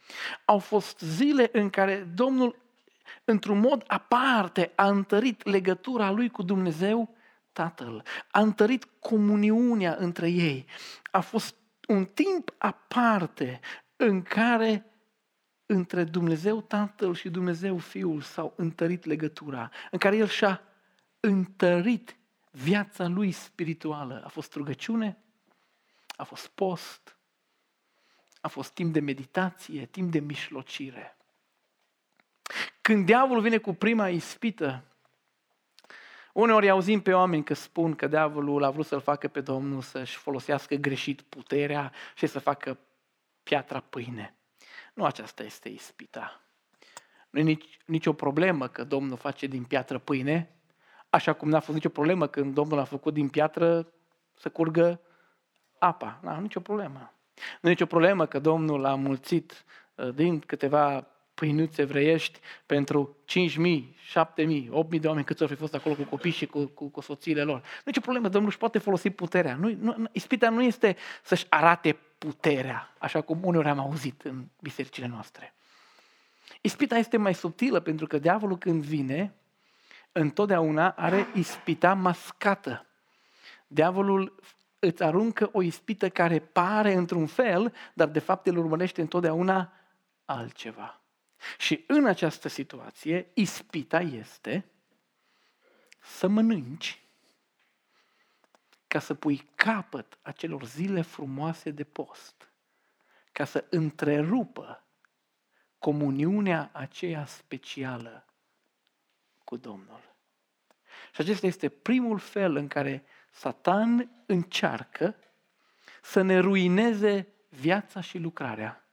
au 0.46 0.60
fost 0.60 1.00
zile 1.00 1.50
în 1.52 1.70
care 1.70 2.08
Domnul, 2.14 2.56
într-un 3.24 3.60
mod 3.60 3.84
aparte, 3.88 4.72
a 4.76 4.88
întărit 4.88 5.46
legătura 5.48 6.12
lui 6.12 6.30
cu 6.30 6.44
Dumnezeu 6.44 7.16
Tatăl, 7.60 8.04
a 8.32 8.42
întărit 8.42 8.88
comuniunea 9.00 9.96
între 9.98 10.30
ei. 10.30 10.66
A 11.12 11.20
fost 11.20 11.56
un 11.88 12.06
timp 12.06 12.54
aparte 12.58 13.60
în 13.96 14.22
care 14.22 14.86
între 15.66 16.04
Dumnezeu 16.04 16.62
Tatăl 16.62 17.16
și 17.16 17.30
Dumnezeu 17.30 17.78
Fiul 17.78 18.22
s-au 18.22 18.54
întărit 18.58 19.06
legătura, 19.06 19.72
în 19.92 19.98
care 19.98 20.16
El 20.16 20.28
și-a 20.28 20.62
întărit 21.20 22.18
viața 22.52 23.08
lui 23.08 23.32
spirituală. 23.32 24.22
A 24.26 24.28
fost 24.28 24.54
rugăciune, 24.54 25.18
a 26.16 26.24
fost 26.24 26.48
post, 26.48 27.18
a 28.42 28.48
fost 28.48 28.74
timp 28.74 28.94
de 28.94 29.00
meditație, 29.00 29.86
timp 29.86 30.12
de 30.12 30.20
mișlocire. 30.20 31.18
Când 32.82 33.06
diavolul 33.06 33.42
vine 33.42 33.58
cu 33.58 33.74
prima 33.74 34.10
ispită, 34.10 34.84
Uneori 36.34 36.70
auzim 36.70 37.02
pe 37.02 37.14
oameni 37.14 37.44
că 37.44 37.54
spun 37.54 37.96
că 37.96 38.08
diavolul 38.08 38.64
a 38.64 38.70
vrut 38.70 38.86
să-l 38.86 39.02
facă 39.02 39.28
pe 39.28 39.42
Domnul 39.42 39.82
să-și 39.82 40.18
folosească 40.18 40.76
greșit 40.76 41.22
puterea 41.22 41.92
și 42.16 42.28
să 42.28 42.40
facă 42.40 42.78
piatra 43.44 43.80
pâine. 43.80 44.36
Nu 44.94 45.06
aceasta 45.06 45.44
este 45.44 45.70
ispita. 45.70 46.42
Nu 47.30 47.40
e 47.40 47.44
nici, 47.44 47.78
nicio 47.86 48.14
problemă 48.14 48.68
că 48.68 48.84
Domnul 48.84 49.18
face 49.18 49.48
din 49.48 49.64
piatră 49.64 49.98
pâine, 49.98 50.56
așa 51.10 51.34
cum 51.34 51.50
n-a 51.50 51.60
fost 51.60 51.76
nicio 51.76 51.90
problemă 51.90 52.28
când 52.28 52.54
Domnul 52.54 52.80
a 52.80 52.84
făcut 52.84 53.14
din 53.14 53.30
piatră 53.30 53.94
să 54.34 54.50
curgă 54.50 55.02
apa. 55.80 56.20
Nu, 56.22 56.40
nicio 56.40 56.60
problemă. 56.60 57.14
Nu 57.62 57.70
e 57.70 57.72
nicio 57.72 57.86
problemă 57.86 58.26
că 58.26 58.40
Domnul 58.40 58.86
a 58.86 58.96
mulțit 58.96 59.66
uh, 59.96 60.14
din 60.14 60.40
câteva 60.40 61.08
pâinuțe 61.40 61.82
evreiești 61.82 62.40
pentru 62.66 63.18
5.000, 63.26 63.84
7.000, 64.36 64.66
8.000 64.66 65.00
de 65.00 65.08
oameni 65.08 65.26
câți 65.26 65.42
au 65.42 65.48
fi 65.48 65.56
fost 65.56 65.74
acolo 65.74 65.96
cu 65.96 66.04
copii 66.04 66.32
și 66.32 66.46
cu, 66.46 66.66
cu, 66.66 66.88
cu 66.88 67.02
soțiile 67.02 67.44
lor. 67.44 67.58
Nu 67.58 67.92
e 67.92 67.98
o 67.98 68.02
problemă, 68.02 68.28
Domnul 68.28 68.50
își 68.50 68.58
poate 68.58 68.80
folosi 68.80 69.10
puterea. 69.10 69.56
Nu, 69.56 69.76
nu, 69.80 70.10
ispita 70.12 70.50
nu 70.50 70.62
este 70.62 70.96
să-și 71.24 71.46
arate 71.50 71.98
puterea, 72.18 72.96
așa 72.98 73.22
cum 73.22 73.40
uneori 73.44 73.68
am 73.68 73.80
auzit 73.80 74.22
în 74.22 74.46
bisericile 74.62 75.08
noastre. 75.08 75.54
Ispita 76.62 76.98
este 76.98 77.18
mai 77.18 77.34
subtilă 77.34 77.80
pentru 77.80 78.08
că 78.08 78.18
diavolul 78.18 78.58
când 78.58 78.84
vine, 78.84 79.34
întotdeauna 80.12 80.90
are 80.90 81.28
ispita 81.36 81.94
mascată. 81.94 82.86
Diavolul 83.68 84.36
îți 84.80 85.04
aruncă 85.04 85.50
o 85.52 85.62
ispită 85.62 86.10
care 86.10 86.40
pare 86.40 86.94
într-un 86.94 87.26
fel, 87.26 87.74
dar 87.94 88.08
de 88.08 88.20
fapt 88.20 88.48
el 88.48 88.58
urmărește 88.58 89.02
întotdeauna 89.02 89.74
altceva. 90.26 90.99
Și 91.58 91.84
în 91.88 92.06
această 92.06 92.48
situație, 92.48 93.32
ispita 93.34 94.00
este 94.00 94.66
să 96.02 96.28
mănânci 96.28 97.04
ca 98.88 99.00
să 99.00 99.14
pui 99.14 99.50
capăt 99.56 100.18
acelor 100.22 100.66
zile 100.66 101.02
frumoase 101.02 101.72
de 101.72 101.84
post, 101.84 102.52
ca 103.32 103.46
să 103.46 103.66
întrerupă 103.70 104.84
comuniunea 105.80 106.70
aceea 106.74 107.26
specială 107.26 108.26
cu 109.44 109.58
Domnul. 109.58 110.16
Și 111.14 111.22
acesta 111.22 111.46
este 111.46 111.70
primul 111.70 112.20
fel 112.20 112.56
în 112.56 112.68
care 112.68 113.04
Satan 113.32 114.24
încearcă 114.26 115.16
să 116.02 116.22
ne 116.22 116.40
ruineze 116.40 117.28
viața 117.50 118.02
și 118.02 118.18
lucrarea, 118.18 118.89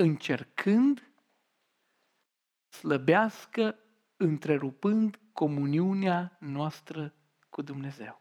încercând 0.00 1.10
slăbească, 2.68 3.78
întrerupând 4.16 5.18
comuniunea 5.32 6.36
noastră 6.38 7.14
cu 7.48 7.62
Dumnezeu. 7.62 8.20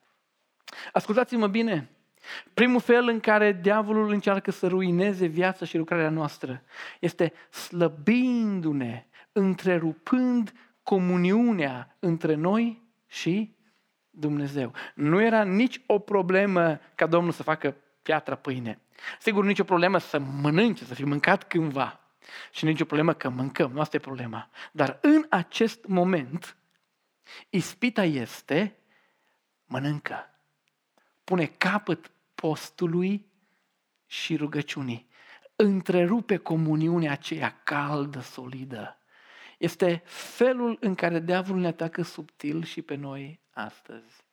Ascultați-mă 0.92 1.48
bine, 1.48 1.90
primul 2.54 2.80
fel 2.80 3.08
în 3.08 3.20
care 3.20 3.52
diavolul 3.52 4.10
încearcă 4.10 4.52
să 4.52 4.68
ruineze 4.68 5.26
viața 5.26 5.66
și 5.66 5.78
lucrarea 5.78 6.10
noastră 6.10 6.64
este 7.00 7.34
slăbindu-ne, 7.50 9.08
întrerupând 9.32 10.54
comuniunea 10.84 11.96
între 12.00 12.36
noi 12.36 12.84
și 13.08 13.56
Dumnezeu. 14.10 14.74
Nu 14.96 15.22
era 15.22 15.44
nici 15.44 15.82
o 15.86 16.00
problemă 16.00 16.80
ca 16.96 17.06
Domnul 17.06 17.32
să 17.32 17.44
facă 17.44 17.76
piatra 18.02 18.36
pâine. 18.36 18.82
Sigur, 19.20 19.46
nici 19.46 19.60
o 19.60 19.64
problemă 19.64 19.98
să 19.98 20.20
mănânce, 20.20 20.84
să 20.84 20.94
fi 20.94 21.04
mâncat 21.04 21.48
cândva. 21.48 22.00
Și 22.52 22.66
nici 22.66 22.82
o 22.82 22.86
problemă 22.86 23.14
că 23.14 23.30
mâncăm, 23.30 23.72
nu 23.72 23.80
asta 23.80 23.96
e 23.96 24.00
problema. 24.00 24.50
Dar 24.72 24.98
în 25.02 25.26
acest 25.30 25.86
moment, 25.86 26.58
ispita 27.50 28.04
este 28.04 28.78
mănâncă. 29.66 30.40
Pune 31.24 31.46
capăt 31.46 32.12
postului 32.36 33.26
și 34.06 34.36
rugăciunii. 34.36 35.10
Întrerupe 35.56 36.38
comuniunea 36.38 37.12
aceea 37.12 37.62
caldă, 37.64 38.20
solidă. 38.20 38.98
Este 39.58 40.02
felul 40.06 40.78
în 40.80 40.96
care 40.96 41.20
diavolul 41.20 41.62
ne 41.62 41.68
atacă 41.68 42.02
subtil 42.02 42.64
și 42.64 42.82
pe 42.82 42.96
noi 42.96 43.40
astăzi. 43.52 44.24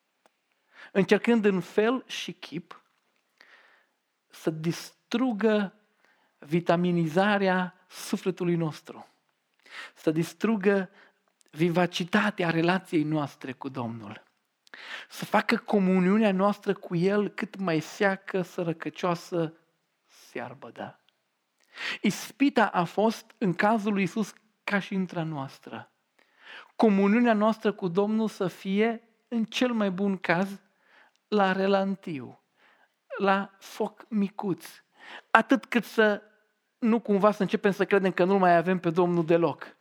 Încercând 0.92 1.44
în 1.44 1.60
fel 1.60 2.04
și 2.06 2.32
chip 2.32 2.82
să 4.40 4.50
distrugă 4.50 5.74
vitaminizarea 6.38 7.74
sufletului 7.88 8.54
nostru, 8.54 9.06
să 9.94 10.10
distrugă 10.10 10.90
vivacitatea 11.50 12.50
relației 12.50 13.02
noastre 13.02 13.52
cu 13.52 13.68
Domnul, 13.68 14.22
să 15.08 15.24
facă 15.24 15.56
comuniunea 15.56 16.32
noastră 16.32 16.74
cu 16.74 16.96
El 16.96 17.28
cât 17.28 17.56
mai 17.56 17.80
seacă, 17.80 18.42
sărăcăcioasă, 18.42 19.54
searbădă. 20.06 21.00
Ispita 22.00 22.66
a 22.66 22.84
fost 22.84 23.34
în 23.38 23.54
cazul 23.54 23.92
lui 23.92 24.02
Isus 24.02 24.32
ca 24.64 24.78
și 24.78 24.94
intra 24.94 25.22
noastră. 25.22 25.90
Comuniunea 26.76 27.32
noastră 27.32 27.72
cu 27.72 27.88
Domnul 27.88 28.28
să 28.28 28.46
fie, 28.46 29.02
în 29.28 29.44
cel 29.44 29.72
mai 29.72 29.90
bun 29.90 30.16
caz, 30.16 30.60
la 31.28 31.52
relantiu, 31.52 32.40
la 33.18 33.50
foc 33.58 34.04
micuț, 34.08 34.66
atât 35.30 35.64
cât 35.64 35.84
să 35.84 36.22
nu 36.78 37.00
cumva 37.00 37.30
să 37.30 37.42
începem 37.42 37.70
să 37.70 37.84
credem 37.84 38.12
că 38.12 38.24
nu 38.24 38.38
mai 38.38 38.56
avem 38.56 38.78
pe 38.78 38.90
Domnul 38.90 39.24
deloc. 39.24 39.76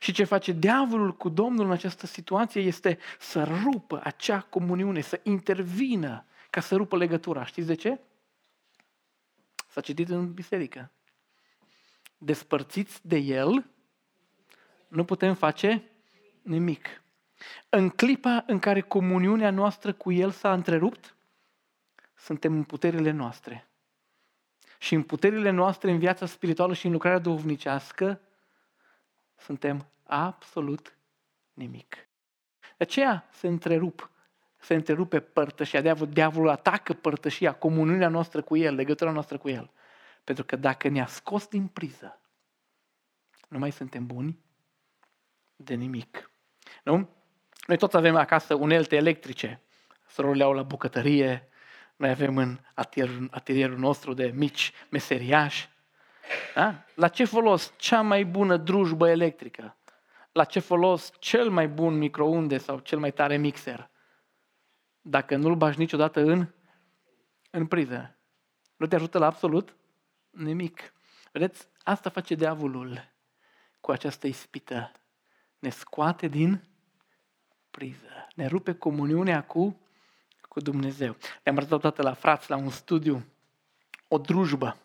Și 0.00 0.12
ce 0.12 0.24
face 0.24 0.52
diavolul 0.52 1.16
cu 1.16 1.28
Domnul 1.28 1.64
în 1.64 1.70
această 1.70 2.06
situație 2.06 2.60
este 2.60 2.98
să 3.18 3.44
rupă 3.64 4.00
acea 4.04 4.40
comuniune, 4.40 5.00
să 5.00 5.20
intervină 5.22 6.26
ca 6.50 6.60
să 6.60 6.76
rupă 6.76 6.96
legătura. 6.96 7.44
Știți 7.44 7.66
de 7.66 7.74
ce? 7.74 8.00
S-a 9.68 9.80
citit 9.80 10.08
în 10.08 10.32
biserică. 10.32 10.90
Despărțiți 12.18 13.06
de 13.06 13.16
El, 13.16 13.66
nu 14.88 15.04
putem 15.04 15.34
face 15.34 15.82
nimic. 16.42 17.02
În 17.68 17.88
clipa 17.88 18.44
în 18.46 18.58
care 18.58 18.80
comuniunea 18.80 19.50
noastră 19.50 19.92
cu 19.92 20.12
El 20.12 20.30
s-a 20.30 20.52
întrerupt, 20.52 21.14
suntem 22.22 22.52
în 22.52 22.64
puterile 22.64 23.10
noastre. 23.10 23.68
Și 24.78 24.94
în 24.94 25.02
puterile 25.02 25.50
noastre, 25.50 25.90
în 25.90 25.98
viața 25.98 26.26
spirituală 26.26 26.74
și 26.74 26.86
în 26.86 26.92
lucrarea 26.92 27.18
duhovnicească, 27.18 28.20
suntem 29.36 29.86
absolut 30.02 30.96
nimic. 31.52 32.08
De 32.60 32.84
aceea 32.84 33.28
se 33.32 33.46
întrerup, 33.46 34.10
se 34.56 34.74
întrerupe 34.74 35.20
părtășia. 35.20 35.80
Diavolul, 35.80 36.12
diavolul 36.12 36.48
atacă 36.48 36.92
părtășia, 36.92 37.52
comuniunea 37.52 38.08
noastră 38.08 38.42
cu 38.42 38.56
El, 38.56 38.74
legătura 38.74 39.10
noastră 39.10 39.38
cu 39.38 39.48
El. 39.48 39.70
Pentru 40.24 40.44
că 40.44 40.56
dacă 40.56 40.88
ne-a 40.88 41.06
scos 41.06 41.46
din 41.46 41.66
priză, 41.66 42.20
nu 43.48 43.58
mai 43.58 43.72
suntem 43.72 44.06
buni 44.06 44.38
de 45.56 45.74
nimic. 45.74 46.30
Nu? 46.82 47.08
Noi 47.66 47.76
toți 47.76 47.96
avem 47.96 48.16
acasă 48.16 48.54
unelte 48.54 48.96
electrice. 48.96 49.60
Sărurile 50.06 50.44
au 50.44 50.52
la 50.52 50.62
bucătărie, 50.62 51.46
noi 52.02 52.10
avem 52.10 52.36
în 52.36 52.58
atelierul, 52.74 53.28
atelierul 53.30 53.78
nostru 53.78 54.12
de 54.12 54.32
mici 54.34 54.72
meseriași. 54.90 55.68
Da? 56.54 56.84
La 56.94 57.08
ce 57.08 57.24
folos 57.24 57.72
cea 57.76 58.00
mai 58.00 58.24
bună 58.24 58.56
drujbă 58.56 59.08
electrică? 59.08 59.76
La 60.32 60.44
ce 60.44 60.60
folos 60.60 61.12
cel 61.18 61.50
mai 61.50 61.68
bun 61.68 61.98
microunde 61.98 62.58
sau 62.58 62.78
cel 62.78 62.98
mai 62.98 63.12
tare 63.12 63.36
mixer? 63.36 63.90
Dacă 65.00 65.36
nu-l 65.36 65.54
bagi 65.54 65.78
niciodată 65.78 66.20
în, 66.20 66.48
în 67.50 67.66
priză. 67.66 68.16
Nu 68.76 68.86
te 68.86 68.94
ajută 68.94 69.18
la 69.18 69.26
absolut 69.26 69.76
nimic. 70.30 70.92
Vedeți, 71.32 71.68
asta 71.82 72.10
face 72.10 72.34
diavolul 72.34 73.12
cu 73.80 73.90
această 73.90 74.26
ispită. 74.26 74.92
Ne 75.58 75.70
scoate 75.70 76.28
din 76.28 76.64
priză. 77.70 78.26
Ne 78.34 78.46
rupe 78.46 78.74
comuniunea 78.74 79.44
cu 79.44 79.81
cu 80.52 80.60
Dumnezeu. 80.60 81.16
Le-am 81.42 81.56
arătat 81.56 81.80
toate 81.80 82.02
la 82.02 82.12
frați 82.12 82.50
la 82.50 82.56
un 82.56 82.70
studiu 82.70 83.24
o 84.08 84.18
drujbă. 84.18 84.76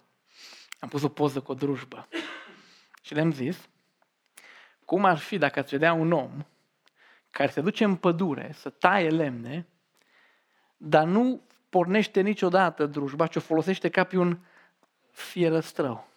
Am 0.79 0.89
pus 0.89 1.03
o 1.03 1.09
poză 1.09 1.41
cu 1.41 1.51
o 1.51 1.55
drujbă. 1.55 2.07
Și 3.01 3.13
le-am 3.13 3.31
zis, 3.31 3.69
cum 4.85 5.05
ar 5.05 5.17
fi 5.17 5.37
dacă 5.37 5.59
ați 5.59 5.69
vedea 5.69 5.93
un 5.93 6.11
om 6.11 6.45
care 7.31 7.51
se 7.51 7.61
duce 7.61 7.83
în 7.83 7.95
pădure 7.95 8.51
să 8.53 8.69
taie 8.69 9.09
lemne, 9.09 9.67
dar 10.77 11.05
nu 11.05 11.41
pornește 11.69 12.21
niciodată 12.21 12.85
drujba, 12.85 13.27
ci 13.27 13.35
o 13.35 13.39
folosește 13.39 13.89
ca 13.89 14.03
pe 14.03 14.17
un 14.17 14.39
fierăstrău. 15.11 16.07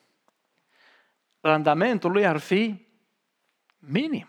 Randamentul 1.41 2.13
lui 2.13 2.27
ar 2.27 2.39
fi 2.39 2.87
minim. 3.79 4.29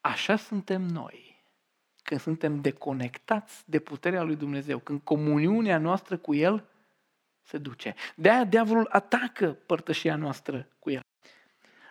Așa 0.00 0.36
suntem 0.36 0.82
noi 0.82 1.23
când 2.04 2.20
suntem 2.20 2.60
deconectați 2.60 3.62
de 3.66 3.78
puterea 3.78 4.22
lui 4.22 4.36
Dumnezeu, 4.36 4.78
când 4.78 5.00
comuniunea 5.04 5.78
noastră 5.78 6.16
cu 6.16 6.34
El 6.34 6.64
se 7.42 7.58
duce. 7.58 7.94
De 8.14 8.30
aia 8.30 8.44
diavolul 8.44 8.88
atacă 8.90 9.58
părtășia 9.66 10.16
noastră 10.16 10.68
cu 10.78 10.90
El. 10.90 11.00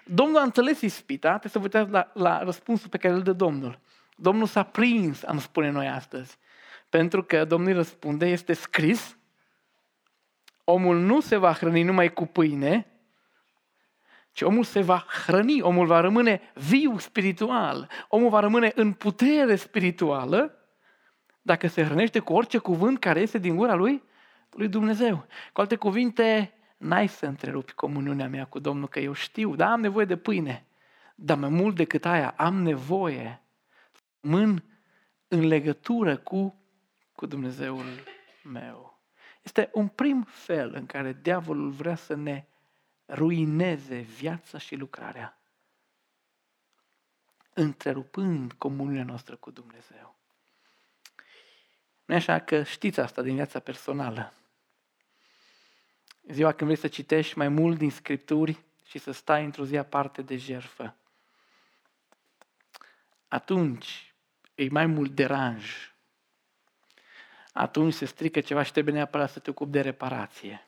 Domnul 0.05 0.37
a 0.37 0.43
înțeles 0.43 0.81
ispita, 0.81 1.37
trebuie 1.37 1.51
să 1.51 1.59
vă 1.59 1.63
uitați 1.63 1.91
la, 1.91 2.11
la 2.13 2.43
răspunsul 2.43 2.89
pe 2.89 2.97
care 2.97 3.13
îl 3.13 3.21
dă 3.21 3.33
Domnul. 3.33 3.79
Domnul 4.15 4.47
s-a 4.47 4.63
prins, 4.63 5.23
am 5.23 5.39
spune 5.39 5.69
noi 5.69 5.87
astăzi. 5.87 6.37
Pentru 6.89 7.23
că 7.23 7.45
Domnul 7.45 7.73
răspunde, 7.73 8.25
este 8.25 8.53
scris, 8.53 9.17
omul 10.63 10.99
nu 10.99 11.21
se 11.21 11.35
va 11.35 11.53
hrăni 11.53 11.83
numai 11.83 12.13
cu 12.13 12.25
pâine, 12.25 12.92
ci 14.33 14.41
omul 14.41 14.63
se 14.63 14.81
va 14.81 15.05
hrăni, 15.25 15.61
omul 15.61 15.85
va 15.85 15.99
rămâne 15.99 16.41
viu 16.53 16.97
spiritual, 16.97 17.89
omul 18.07 18.29
va 18.29 18.39
rămâne 18.39 18.71
în 18.75 18.93
putere 18.93 19.55
spirituală 19.55 20.57
dacă 21.41 21.67
se 21.67 21.83
hrănește 21.83 22.19
cu 22.19 22.33
orice 22.33 22.57
cuvânt 22.57 22.99
care 22.99 23.19
este 23.19 23.37
din 23.37 23.55
gura 23.55 23.73
lui, 23.73 24.03
lui 24.49 24.67
Dumnezeu. 24.67 25.25
Cu 25.53 25.61
alte 25.61 25.75
cuvinte, 25.75 26.53
n-ai 26.77 27.07
să 27.07 27.25
întrerupi 27.25 27.73
comuniunea 27.73 28.27
mea 28.27 28.45
cu 28.45 28.59
Domnul, 28.59 28.87
că 28.87 28.99
eu 28.99 29.13
știu, 29.13 29.55
da, 29.55 29.71
am 29.71 29.81
nevoie 29.81 30.05
de 30.05 30.17
pâine, 30.17 30.65
dar 31.15 31.37
mai 31.37 31.49
mult 31.49 31.75
decât 31.75 32.05
aia, 32.05 32.33
am 32.37 32.61
nevoie 32.61 33.41
mân 34.19 34.63
în 35.27 35.47
legătură 35.47 36.17
cu, 36.17 36.55
cu 37.15 37.25
Dumnezeul 37.25 37.85
meu. 38.43 39.01
Este 39.41 39.69
un 39.73 39.87
prim 39.87 40.25
fel 40.27 40.71
în 40.75 40.85
care 40.85 41.19
diavolul 41.21 41.69
vrea 41.69 41.95
să 41.95 42.15
ne 42.15 42.45
ruineze 43.07 43.99
viața 43.99 44.57
și 44.57 44.75
lucrarea, 44.75 45.37
întrerupând 47.53 48.53
comuniunea 48.53 49.03
noastră 49.03 49.35
cu 49.35 49.51
Dumnezeu. 49.51 50.15
Nu 52.05 52.15
așa 52.15 52.39
că 52.39 52.63
știți 52.63 52.99
asta 52.99 53.21
din 53.21 53.35
viața 53.35 53.59
personală. 53.59 54.33
Ziua 56.27 56.51
când 56.51 56.69
vrei 56.69 56.81
să 56.81 56.87
citești 56.87 57.37
mai 57.37 57.47
mult 57.47 57.77
din 57.77 57.91
Scripturi 57.91 58.63
și 58.85 58.97
să 58.97 59.11
stai 59.11 59.43
într-o 59.43 59.65
zi 59.65 59.77
aparte 59.77 60.21
de 60.21 60.37
jerfă. 60.37 60.95
atunci 63.27 64.13
e 64.55 64.67
mai 64.69 64.85
mult 64.85 65.11
deranj. 65.11 65.93
Atunci 67.53 67.93
se 67.93 68.05
strică 68.05 68.41
ceva 68.41 68.63
și 68.63 68.71
trebuie 68.71 68.93
neapărat 68.93 69.31
să 69.31 69.39
te 69.39 69.49
ocupi 69.49 69.71
de 69.71 69.81
reparație. 69.81 70.67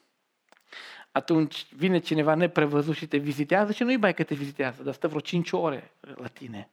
Atunci 1.16 1.74
vine 1.76 2.00
cineva 2.00 2.36
neprevăzut 2.36 2.96
și 2.96 3.08
te 3.08 3.18
vizitează 3.18 3.72
și 3.72 3.84
nu-i 3.84 3.98
bai 3.98 4.14
că 4.14 4.24
te 4.24 4.36
vizitează, 4.36 4.84
dar 4.84 4.94
stă 4.94 5.08
vreo 5.08 5.20
5 5.20 5.52
ore 5.52 5.92
la 6.00 6.28
tine. 6.28 6.70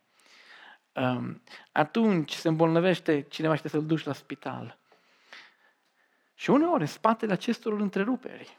Um, 0.93 1.43
atunci 1.73 2.33
se 2.33 2.49
îmbolnăvește 2.49 3.21
cineva 3.21 3.55
și 3.55 3.63
te 3.63 3.69
să-l 3.69 3.87
duci 3.87 4.05
la 4.05 4.13
spital. 4.13 4.79
Și 6.35 6.51
uneori, 6.51 6.81
în 6.81 6.87
spatele 6.87 7.33
acestor 7.33 7.81
întreruperi, 7.81 8.59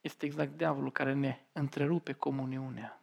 este 0.00 0.26
exact 0.26 0.56
diavolul 0.56 0.92
care 0.92 1.12
ne 1.12 1.40
întrerupe 1.52 2.12
comuniunea. 2.12 3.00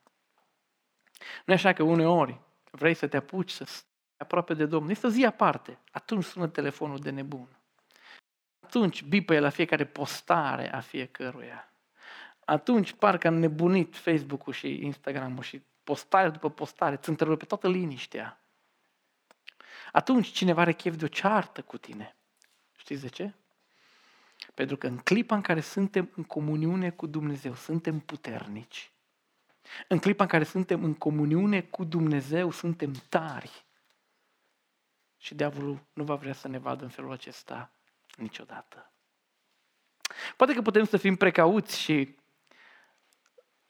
Nu 1.46 1.54
e 1.54 1.56
așa 1.56 1.74
că 1.74 1.84
uneori 1.84 2.40
vrei 2.72 2.94
să 2.94 3.08
te 3.08 3.18
apuci 3.18 3.52
să 3.52 3.64
stai 3.64 3.90
aproape 4.18 4.54
de 4.54 4.66
Domnul, 4.66 4.92
este 4.92 5.06
o 5.06 5.10
zi 5.10 5.26
aparte, 5.26 5.78
atunci 5.92 6.24
sună 6.24 6.48
telefonul 6.48 7.00
de 7.00 7.10
nebun. 7.10 7.48
Atunci 8.60 9.04
bipă 9.04 9.40
la 9.40 9.50
fiecare 9.50 9.86
postare 9.86 10.74
a 10.74 10.80
fiecăruia. 10.80 11.71
Atunci 12.52 12.94
parcă 12.94 13.28
am 13.28 13.34
nebunit 13.34 13.98
Facebook-ul 13.98 14.54
și 14.54 14.84
Instagram-ul 14.84 15.44
și 15.44 15.62
postare 15.84 16.30
după 16.30 16.50
postare, 16.50 16.96
îți 16.96 17.10
întrerupe 17.10 17.46
toată 17.46 17.70
liniștea. 17.70 18.44
Atunci 19.92 20.28
cineva 20.28 20.62
are 20.62 20.74
chef 20.74 20.96
de 20.96 21.06
o 21.06 21.08
ceartă 21.08 21.62
cu 21.62 21.78
tine. 21.78 22.16
Știți 22.78 23.02
de 23.02 23.08
ce? 23.08 23.34
Pentru 24.54 24.78
că 24.78 24.88
în 24.88 24.98
clipa 24.98 25.36
în 25.36 25.42
care 25.42 25.62
suntem 25.62 26.12
în 26.16 26.24
comuniune 26.24 26.90
cu 26.92 27.06
Dumnezeu, 27.06 27.56
suntem 27.56 28.00
puternici. 28.00 28.92
În 29.88 30.00
clipa 30.00 30.24
în 30.24 30.30
care 30.30 30.44
suntem 30.44 30.84
în 30.84 30.94
comuniune 30.94 31.62
cu 31.62 31.84
Dumnezeu, 31.84 32.52
suntem 32.52 32.92
tari. 33.10 33.66
Și 35.18 35.36
diavolul 35.36 35.84
nu 35.94 36.04
va 36.04 36.16
vrea 36.16 36.34
să 36.34 36.48
ne 36.48 36.58
vadă 36.58 36.84
în 36.84 36.90
felul 36.90 37.12
acesta 37.12 37.72
niciodată. 38.18 38.92
Poate 40.38 40.54
că 40.54 40.62
putem 40.62 40.86
să 40.86 40.98
fim 40.98 41.16
precauți 41.16 41.80
și 41.80 42.20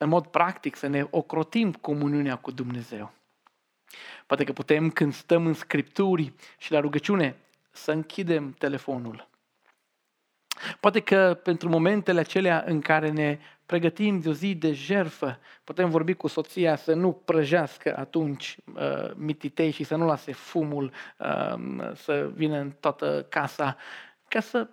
în 0.03 0.09
mod 0.09 0.27
practic 0.27 0.75
să 0.75 0.87
ne 0.87 1.07
ocrotim 1.09 1.73
comuniunea 1.73 2.35
cu 2.35 2.51
Dumnezeu. 2.51 3.11
Poate 4.25 4.43
că 4.43 4.53
putem, 4.53 4.89
când 4.89 5.13
stăm 5.13 5.45
în 5.45 5.53
scripturi 5.53 6.33
și 6.57 6.71
la 6.71 6.79
rugăciune, 6.79 7.35
să 7.71 7.91
închidem 7.91 8.51
telefonul. 8.51 9.27
Poate 10.79 10.99
că 10.99 11.39
pentru 11.43 11.69
momentele 11.69 12.19
acelea 12.19 12.63
în 12.67 12.81
care 12.81 13.09
ne 13.09 13.39
pregătim 13.65 14.19
de 14.19 14.29
o 14.29 14.33
zi 14.33 14.55
de 14.55 14.73
jerfă, 14.73 15.39
putem 15.63 15.89
vorbi 15.89 16.13
cu 16.13 16.27
soția 16.27 16.75
să 16.75 16.93
nu 16.93 17.11
prăjească 17.11 17.97
atunci 17.97 18.57
uh, 18.75 19.11
mititei 19.15 19.71
și 19.71 19.83
să 19.83 19.95
nu 19.95 20.05
lase 20.05 20.31
fumul 20.31 20.91
uh, 21.17 21.91
să 21.95 22.31
vină 22.33 22.57
în 22.57 22.71
toată 22.79 23.25
casa, 23.29 23.77
ca 24.27 24.39
să 24.39 24.67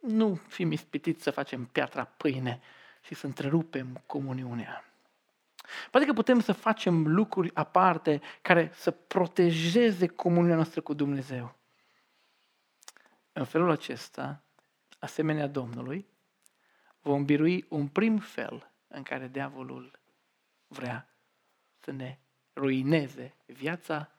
nu 0.00 0.40
fim 0.48 0.72
ispitiți 0.72 1.22
să 1.22 1.30
facem 1.30 1.68
piatra 1.72 2.04
pâine 2.16 2.60
și 3.00 3.14
să 3.14 3.26
întrerupem 3.26 4.02
comuniunea. 4.06 4.84
Poate 5.90 6.06
că 6.06 6.12
putem 6.12 6.40
să 6.40 6.52
facem 6.52 7.06
lucruri 7.06 7.50
aparte 7.54 8.20
care 8.42 8.70
să 8.74 8.90
protejeze 8.90 10.06
comuniunea 10.06 10.54
noastră 10.54 10.80
cu 10.80 10.92
Dumnezeu. 10.92 11.58
În 13.32 13.44
felul 13.44 13.70
acesta, 13.70 14.42
asemenea 14.98 15.46
Domnului, 15.46 16.06
vom 17.00 17.24
birui 17.24 17.66
un 17.68 17.88
prim 17.88 18.18
fel 18.18 18.70
în 18.88 19.02
care 19.02 19.28
diavolul 19.28 19.98
vrea 20.66 21.08
să 21.78 21.90
ne 21.90 22.18
ruineze 22.54 23.34
viața 23.46 24.10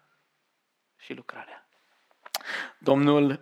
și 0.98 1.14
lucrarea. 1.14 1.68
Domnul 2.80 3.40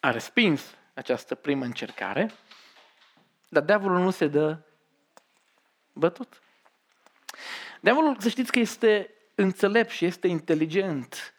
a 0.00 0.10
respins 0.10 0.76
această 0.94 1.34
primă 1.34 1.64
încercare, 1.64 2.30
dar 3.54 3.62
diavolul 3.62 3.98
nu 3.98 4.10
se 4.10 4.26
dă 4.26 4.58
bătut. 5.92 6.42
Diavolul, 7.80 8.16
să 8.18 8.28
știți 8.28 8.52
că 8.52 8.58
este 8.58 9.10
înțelept 9.34 9.90
și 9.90 10.04
este 10.04 10.28
inteligent, 10.28 11.34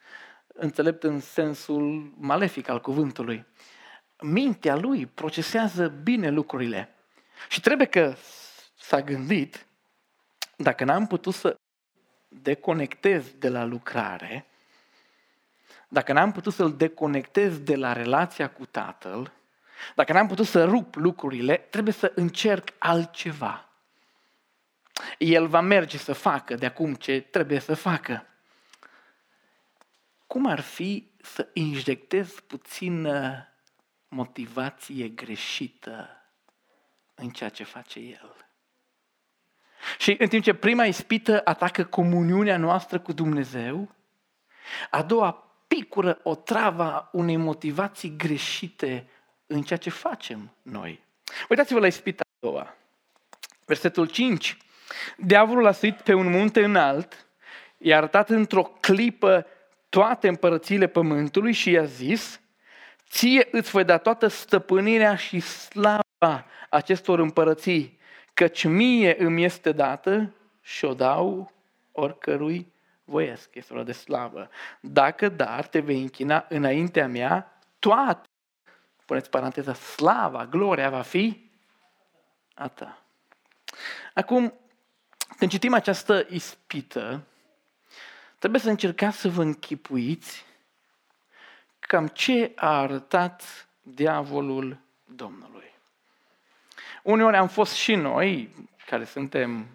înțelept 0.47 1.03
în 1.03 1.19
sensul 1.19 2.13
malefic 2.17 2.69
al 2.69 2.81
cuvântului 2.81 3.45
mintea 4.21 4.75
lui 4.75 5.05
procesează 5.05 5.87
bine 5.87 6.29
lucrurile. 6.29 6.95
Și 7.49 7.61
trebuie 7.61 7.87
că 7.87 8.15
s-a 8.77 9.01
gândit, 9.01 9.65
dacă 10.57 10.83
n-am 10.83 11.07
putut 11.07 11.33
să 11.33 11.57
deconectez 12.27 13.33
de 13.37 13.49
la 13.49 13.63
lucrare, 13.63 14.45
dacă 15.87 16.13
n-am 16.13 16.31
putut 16.31 16.53
să-l 16.53 16.75
deconectez 16.75 17.59
de 17.59 17.75
la 17.75 17.93
relația 17.93 18.49
cu 18.49 18.65
tatăl, 18.65 19.31
dacă 19.95 20.13
n-am 20.13 20.27
putut 20.27 20.45
să 20.45 20.65
rup 20.65 20.95
lucrurile, 20.95 21.57
trebuie 21.57 21.93
să 21.93 22.11
încerc 22.15 22.69
altceva. 22.77 23.69
El 25.17 25.47
va 25.47 25.61
merge 25.61 25.97
să 25.97 26.13
facă 26.13 26.55
de 26.55 26.65
acum 26.65 26.93
ce 26.93 27.19
trebuie 27.19 27.59
să 27.59 27.73
facă. 27.73 28.25
Cum 30.27 30.45
ar 30.45 30.59
fi 30.59 31.11
să 31.21 31.47
injectez 31.53 32.39
puțin 32.39 33.07
motivație 34.07 35.07
greșită 35.07 36.09
în 37.15 37.29
ceea 37.29 37.49
ce 37.49 37.63
face 37.63 37.99
el. 37.99 38.35
Și 39.97 40.15
în 40.19 40.27
timp 40.27 40.43
ce 40.43 40.53
prima 40.53 40.85
ispită 40.85 41.41
atacă 41.43 41.83
comuniunea 41.83 42.57
noastră 42.57 42.99
cu 42.99 43.13
Dumnezeu, 43.13 43.95
a 44.89 45.03
doua 45.03 45.31
picură 45.67 46.19
o 46.23 46.35
travă 46.35 47.09
unei 47.11 47.35
motivații 47.35 48.15
greșite 48.17 49.07
în 49.47 49.61
ceea 49.61 49.79
ce 49.79 49.89
facem 49.89 50.51
noi. 50.61 51.03
Uitați-vă 51.49 51.79
la 51.79 51.87
ispita 51.87 52.23
a 52.23 52.47
doua. 52.47 52.75
Versetul 53.65 54.07
5. 54.07 54.57
Diavolul 55.17 55.65
a 55.65 55.71
suit 55.71 56.01
pe 56.01 56.13
un 56.13 56.29
munte 56.29 56.63
înalt, 56.63 57.27
i-a 57.77 57.97
arătat 57.97 58.29
într-o 58.29 58.63
clipă 58.63 59.45
toate 59.89 60.27
împărățiile 60.27 60.87
pământului 60.87 61.51
și 61.51 61.71
i-a 61.71 61.83
zis, 61.83 62.39
Ție 63.09 63.47
îți 63.51 63.69
voi 63.69 63.83
da 63.83 63.97
toată 63.97 64.27
stăpânirea 64.27 65.15
și 65.15 65.39
slava 65.39 66.45
acestor 66.69 67.19
împărății, 67.19 67.99
căci 68.33 68.63
mie 68.63 69.15
îmi 69.23 69.43
este 69.43 69.71
dată 69.71 70.33
și 70.61 70.85
o 70.85 70.93
dau 70.93 71.51
oricărui 71.91 72.73
voiesc. 73.03 73.55
Este 73.55 73.73
o 73.73 73.83
de 73.83 73.91
slavă. 73.91 74.49
Dacă 74.79 75.29
dar 75.29 75.67
te 75.67 75.79
vei 75.79 76.01
închina 76.01 76.45
înaintea 76.49 77.07
mea, 77.07 77.59
toate, 77.79 78.27
puneți 79.05 79.29
paranteza, 79.29 79.73
slava, 79.73 80.45
gloria 80.45 80.89
va 80.89 81.01
fi 81.01 81.49
a 82.53 82.67
ta. 82.67 83.01
Acum, 84.13 84.53
când 85.37 85.51
citim 85.51 85.73
această 85.73 86.25
ispită, 86.29 87.23
trebuie 88.39 88.61
să 88.61 88.69
încercați 88.69 89.17
să 89.17 89.29
vă 89.29 89.41
închipuiți 89.41 90.45
cam 91.79 92.07
ce 92.07 92.51
a 92.55 92.79
arătat 92.79 93.67
diavolul 93.81 94.77
Domnului. 95.05 95.73
Uneori 97.03 97.35
am 97.35 97.47
fost 97.47 97.73
și 97.73 97.95
noi, 97.95 98.55
care 98.85 99.05
suntem 99.05 99.67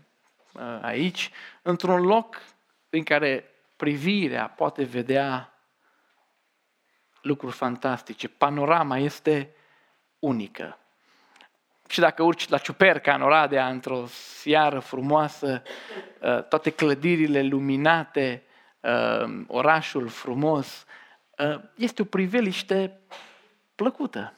uh, 0.52 0.78
aici, 0.82 1.30
într-un 1.62 2.02
loc 2.02 2.42
în 2.90 3.02
care 3.02 3.44
privirea 3.76 4.48
poate 4.48 4.84
vedea 4.84 5.52
lucruri 7.22 7.54
fantastice. 7.54 8.28
Panorama 8.28 8.98
este 8.98 9.50
unică. 10.18 10.78
Și 11.88 12.00
dacă 12.00 12.22
urci 12.22 12.48
la 12.48 12.58
Ciuperca, 12.58 13.14
în 13.14 13.22
Oradea, 13.22 13.68
într-o 13.68 14.06
seară 14.06 14.78
frumoasă, 14.78 15.62
uh, 16.20 16.44
toate 16.44 16.70
clădirile 16.70 17.42
luminate, 17.42 18.42
uh, 18.80 19.44
orașul 19.46 20.08
frumos, 20.08 20.86
Ă, 21.40 21.60
este 21.74 22.02
o 22.02 22.04
priveliște 22.04 23.00
plăcută. 23.74 24.32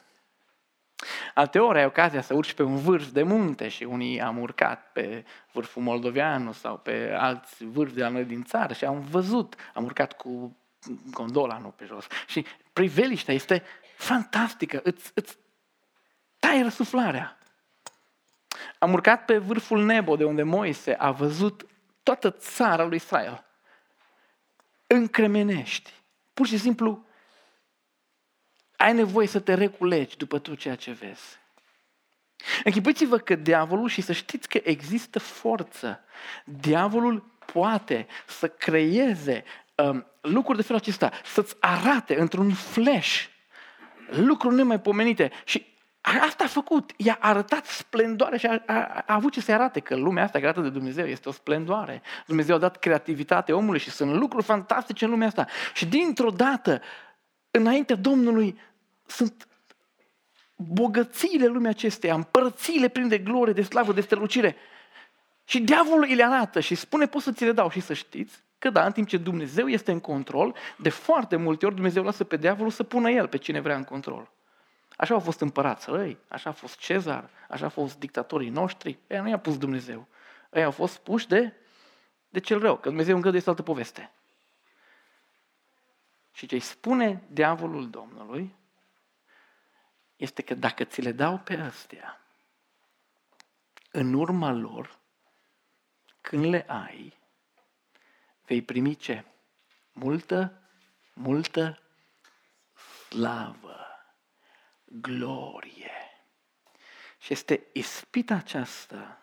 ori 1.53 1.77
ai 1.77 1.85
ocazia 1.85 2.21
să 2.21 2.33
urci 2.33 2.53
pe 2.53 2.63
un 2.63 2.75
vârf 2.75 3.09
de 3.09 3.23
munte 3.23 3.67
și 3.67 3.83
unii 3.83 4.21
am 4.21 4.39
urcat 4.39 4.91
pe 4.91 5.25
vârful 5.51 5.81
moldoveanu 5.81 6.51
sau 6.51 6.77
pe 6.77 7.15
alți 7.17 7.65
vârfi 7.65 7.93
de 7.93 8.01
la 8.01 8.07
noi 8.07 8.23
din 8.23 8.43
țară 8.43 8.73
și 8.73 8.85
am 8.85 8.99
văzut, 8.99 9.55
am 9.73 9.83
urcat 9.83 10.13
cu 10.13 10.57
gondola, 11.11 11.57
nu 11.57 11.67
pe 11.67 11.85
jos. 11.85 12.07
Și 12.27 12.45
priveliștea 12.73 13.33
este 13.33 13.63
fantastică, 13.95 14.79
îți, 14.83 15.11
îți 15.13 15.37
tai 16.39 16.61
răsuflarea. 16.61 17.37
Am 18.79 18.93
urcat 18.93 19.25
pe 19.25 19.37
vârful 19.37 19.83
Nebo, 19.83 20.15
de 20.15 20.23
unde 20.23 20.43
Moise 20.43 20.93
a 20.93 21.11
văzut 21.11 21.65
toată 22.03 22.29
țara 22.31 22.83
lui 22.83 22.95
Israel. 22.95 23.45
Încremenești. 24.87 25.93
Pur 26.33 26.47
și 26.47 26.57
simplu 26.57 27.05
ai 28.77 28.93
nevoie 28.93 29.27
să 29.27 29.39
te 29.39 29.53
reculegi 29.53 30.17
după 30.17 30.39
tot 30.39 30.57
ceea 30.57 30.75
ce 30.75 30.91
vezi. 30.91 31.41
Închipuiți-vă 32.63 33.17
că 33.17 33.35
diavolul, 33.35 33.89
și 33.89 34.01
să 34.01 34.13
știți 34.13 34.49
că 34.49 34.59
există 34.63 35.19
forță, 35.19 36.03
diavolul 36.45 37.19
poate 37.53 38.07
să 38.27 38.47
creeze 38.47 39.43
um, 39.75 40.07
lucruri 40.23 40.57
de 40.57 40.63
felul 40.63 40.81
acesta, 40.81 41.11
să-ți 41.23 41.55
arate 41.59 42.19
într-un 42.19 42.53
flash 42.53 43.25
lucruri 44.09 44.55
nemaipomenite. 44.55 45.31
Și 45.43 45.65
asta 46.01 46.43
a 46.43 46.47
făcut. 46.47 46.91
I-a 46.97 47.17
arătat 47.19 47.65
splendoare 47.65 48.37
și 48.37 48.45
a, 48.45 48.63
a, 48.65 49.03
a 49.05 49.13
avut 49.13 49.31
ce 49.31 49.41
să 49.41 49.51
arate 49.51 49.79
că 49.79 49.95
lumea 49.95 50.23
asta 50.23 50.39
creată 50.39 50.61
de 50.61 50.69
Dumnezeu 50.69 51.05
este 51.05 51.29
o 51.29 51.31
splendoare. 51.31 52.01
Dumnezeu 52.25 52.55
a 52.55 52.59
dat 52.59 52.77
creativitate 52.77 53.53
omului 53.53 53.79
și 53.79 53.89
sunt 53.89 54.13
lucruri 54.13 54.43
fantastice 54.43 55.05
în 55.05 55.11
lumea 55.11 55.27
asta. 55.27 55.47
Și 55.73 55.85
dintr-o 55.85 56.29
dată, 56.29 56.81
înaintea 57.51 57.95
Domnului, 57.95 58.59
sunt 59.05 59.47
bogățiile 60.55 61.45
lumii 61.45 61.69
acesteia, 61.69 62.13
împărățiile 62.13 62.87
pline 62.87 63.07
de 63.07 63.17
glorie, 63.17 63.53
de 63.53 63.61
slavă, 63.61 63.93
de 63.93 64.01
strălucire. 64.01 64.55
Și 65.45 65.59
diavolul 65.59 66.05
îi 66.09 66.15
le 66.15 66.23
arată 66.23 66.59
și 66.59 66.75
spune, 66.75 67.07
pot 67.07 67.21
să 67.21 67.31
ți 67.31 67.45
le 67.45 67.51
dau 67.51 67.69
și 67.69 67.79
să 67.79 67.93
știți 67.93 68.43
că 68.63 68.69
da, 68.69 68.85
în 68.85 68.91
timp 68.91 69.07
ce 69.07 69.17
Dumnezeu 69.17 69.67
este 69.67 69.91
în 69.91 69.99
control, 69.99 70.55
de 70.77 70.89
foarte 70.89 71.35
multe 71.35 71.65
ori 71.65 71.75
Dumnezeu 71.75 72.03
lasă 72.03 72.23
pe 72.23 72.37
diavolul 72.37 72.71
să 72.71 72.83
pună 72.83 73.09
el 73.09 73.27
pe 73.27 73.37
cine 73.37 73.59
vrea 73.59 73.75
în 73.75 73.83
control. 73.83 74.31
Așa 74.95 75.13
au 75.13 75.19
fost 75.19 75.39
împărați 75.39 75.89
răi, 75.89 76.17
așa 76.27 76.49
a 76.49 76.53
fost 76.53 76.77
Cezar, 76.77 77.29
așa 77.49 77.63
au 77.63 77.69
fost 77.69 77.99
dictatorii 77.99 78.49
noștri, 78.49 78.97
ei 79.07 79.19
nu 79.19 79.29
i-a 79.29 79.39
pus 79.39 79.57
Dumnezeu. 79.57 80.07
Ei 80.51 80.63
au 80.63 80.71
fost 80.71 80.97
puși 80.97 81.27
de, 81.27 81.53
de 82.29 82.39
cel 82.39 82.59
rău, 82.59 82.77
că 82.77 82.87
Dumnezeu 82.87 83.15
îngăduie 83.15 83.37
este 83.37 83.49
altă 83.49 83.61
poveste. 83.61 84.11
Și 86.33 86.45
ce 86.45 86.55
îi 86.55 86.61
spune 86.61 87.23
diavolul 87.27 87.89
Domnului 87.89 88.55
este 90.15 90.41
că 90.41 90.53
dacă 90.53 90.83
ți 90.83 91.01
le 91.01 91.11
dau 91.11 91.37
pe 91.37 91.55
astea, 91.55 92.21
în 93.91 94.13
urma 94.13 94.51
lor, 94.51 94.97
când 96.21 96.45
le 96.45 96.65
ai, 96.67 97.21
vei 98.45 98.61
primi 98.61 98.95
ce? 98.95 99.25
Multă, 99.91 100.61
multă 101.13 101.79
slavă, 103.09 103.85
glorie. 104.85 105.91
Și 107.17 107.33
este 107.33 107.67
ispita 107.73 108.35
aceasta 108.35 109.19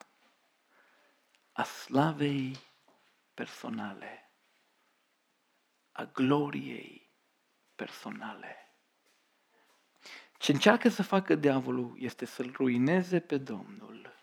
a 1.52 1.62
slavei 1.62 2.58
personale, 3.34 4.30
a 5.92 6.04
gloriei 6.04 7.10
personale. 7.74 8.74
Ce 10.38 10.52
încearcă 10.52 10.88
să 10.88 11.02
facă 11.02 11.34
diavolul 11.34 11.96
este 11.98 12.24
să-l 12.24 12.52
ruineze 12.52 13.20
pe 13.20 13.38
Domnul, 13.38 14.14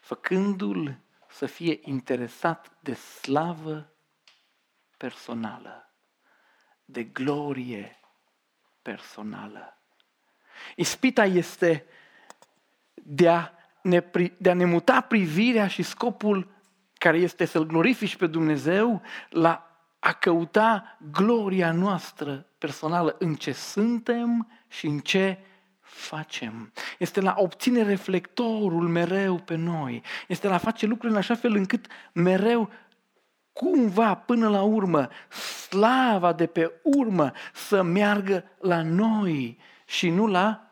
făcându-l 0.00 0.98
să 1.38 1.46
fie 1.46 1.78
interesat 1.82 2.76
de 2.80 2.94
slavă 2.94 3.92
personală, 4.96 5.94
de 6.84 7.04
glorie 7.04 8.00
personală. 8.82 9.78
Ispita 10.76 11.24
este 11.24 11.86
de 12.94 13.28
a 13.28 13.50
ne, 13.82 14.10
de 14.38 14.50
a 14.50 14.54
ne 14.54 14.64
muta 14.64 15.00
privirea 15.00 15.66
și 15.66 15.82
scopul 15.82 16.48
care 16.94 17.18
este 17.18 17.44
să-L 17.44 17.66
glorifici 17.66 18.16
pe 18.16 18.26
Dumnezeu 18.26 19.02
la 19.30 19.80
a 19.98 20.12
căuta 20.12 20.98
gloria 21.10 21.72
noastră 21.72 22.46
personală 22.58 23.16
în 23.18 23.34
ce 23.34 23.52
suntem 23.52 24.52
și 24.68 24.86
în 24.86 24.98
ce 24.98 25.38
facem. 25.88 26.72
Este 26.98 27.20
la 27.20 27.34
obține 27.36 27.82
reflectorul 27.82 28.88
mereu 28.88 29.38
pe 29.38 29.54
noi. 29.54 30.02
Este 30.26 30.48
la 30.48 30.58
face 30.58 30.86
lucruri 30.86 31.12
în 31.12 31.18
așa 31.18 31.34
fel 31.34 31.54
încât 31.54 31.86
mereu 32.12 32.70
cumva, 33.52 34.14
până 34.14 34.48
la 34.48 34.62
urmă, 34.62 35.08
slava 35.68 36.32
de 36.32 36.46
pe 36.46 36.72
urmă 36.82 37.32
să 37.52 37.82
meargă 37.82 38.44
la 38.58 38.82
noi 38.82 39.58
și 39.84 40.10
nu 40.10 40.26
la 40.26 40.62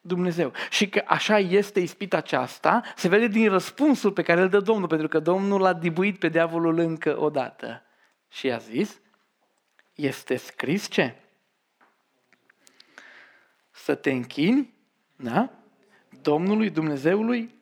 Dumnezeu. 0.00 0.52
Și 0.70 0.88
că 0.88 1.02
așa 1.06 1.38
este 1.38 1.80
ispita 1.80 2.16
aceasta, 2.16 2.82
se 2.96 3.08
vede 3.08 3.26
din 3.26 3.48
răspunsul 3.48 4.12
pe 4.12 4.22
care 4.22 4.40
îl 4.40 4.48
dă 4.48 4.60
Domnul, 4.60 4.88
pentru 4.88 5.08
că 5.08 5.18
Domnul 5.18 5.60
l-a 5.60 5.72
dibuit 5.72 6.18
pe 6.18 6.28
diavolul 6.28 6.78
încă 6.78 7.20
o 7.20 7.30
dată. 7.30 7.82
Și 8.28 8.50
a 8.50 8.56
zis, 8.56 9.00
este 9.94 10.36
scris 10.36 10.88
ce? 10.88 11.23
Să 13.74 13.94
te 13.94 14.10
închini, 14.10 14.74
da? 15.16 15.50
Domnului 16.22 16.70
Dumnezeului 16.70 17.54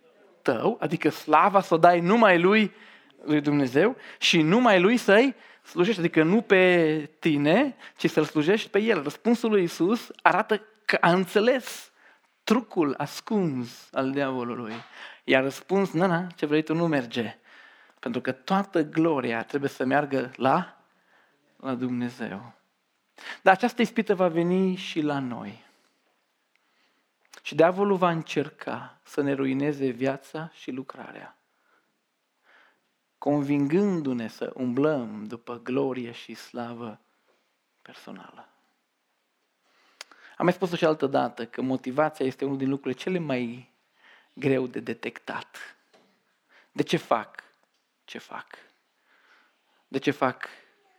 tău, 0.42 0.76
adică 0.80 1.08
slava 1.08 1.60
să 1.60 1.74
o 1.74 1.76
dai 1.76 2.00
numai 2.00 2.40
lui, 2.40 2.72
lui 3.24 3.40
Dumnezeu 3.40 3.96
și 4.18 4.42
numai 4.42 4.80
lui 4.80 4.96
să-i 4.96 5.34
slujești, 5.62 6.00
adică 6.00 6.22
nu 6.22 6.40
pe 6.40 7.10
tine, 7.18 7.76
ci 7.96 8.10
să-l 8.10 8.24
slujești 8.24 8.68
pe 8.68 8.78
el. 8.78 9.02
Răspunsul 9.02 9.50
lui 9.50 9.62
Isus 9.62 10.10
arată 10.22 10.62
că 10.84 10.98
a 11.00 11.12
înțeles 11.12 11.92
trucul 12.44 12.94
ascuns 12.98 13.88
al 13.92 14.10
diavolului. 14.10 14.74
Iar 15.24 15.42
răspuns, 15.42 15.92
nu, 15.92 16.06
nu, 16.06 16.26
ce 16.36 16.46
vrei 16.46 16.62
tu 16.62 16.74
nu 16.74 16.86
merge. 16.86 17.38
Pentru 18.00 18.20
că 18.20 18.32
toată 18.32 18.82
gloria 18.82 19.42
trebuie 19.42 19.70
să 19.70 19.84
meargă 19.84 20.30
la, 20.36 20.84
la 21.56 21.74
Dumnezeu. 21.74 22.52
Dar 23.42 23.54
această 23.54 23.82
ispită 23.82 24.14
va 24.14 24.28
veni 24.28 24.74
și 24.74 25.00
la 25.00 25.18
noi. 25.18 25.70
Și 27.42 27.54
diavolul 27.54 27.96
va 27.96 28.10
încerca 28.10 29.00
să 29.02 29.20
ne 29.20 29.32
ruineze 29.32 29.86
viața 29.88 30.50
și 30.54 30.70
lucrarea, 30.70 31.36
convingându-ne 33.18 34.28
să 34.28 34.52
umblăm 34.54 35.24
după 35.24 35.58
glorie 35.58 36.12
și 36.12 36.34
slavă 36.34 37.00
personală. 37.82 38.48
Am 40.36 40.44
mai 40.44 40.52
spus-o 40.52 40.76
și 40.76 40.84
altă 40.84 41.06
dată 41.06 41.46
că 41.46 41.62
motivația 41.62 42.26
este 42.26 42.44
unul 42.44 42.56
din 42.56 42.68
lucrurile 42.68 43.00
cele 43.00 43.18
mai 43.18 43.72
greu 44.32 44.66
de 44.66 44.80
detectat. 44.80 45.76
De 46.72 46.82
ce 46.82 46.96
fac 46.96 47.42
ce 48.04 48.18
fac? 48.18 48.46
De 49.88 49.98
ce 49.98 50.10
fac 50.10 50.48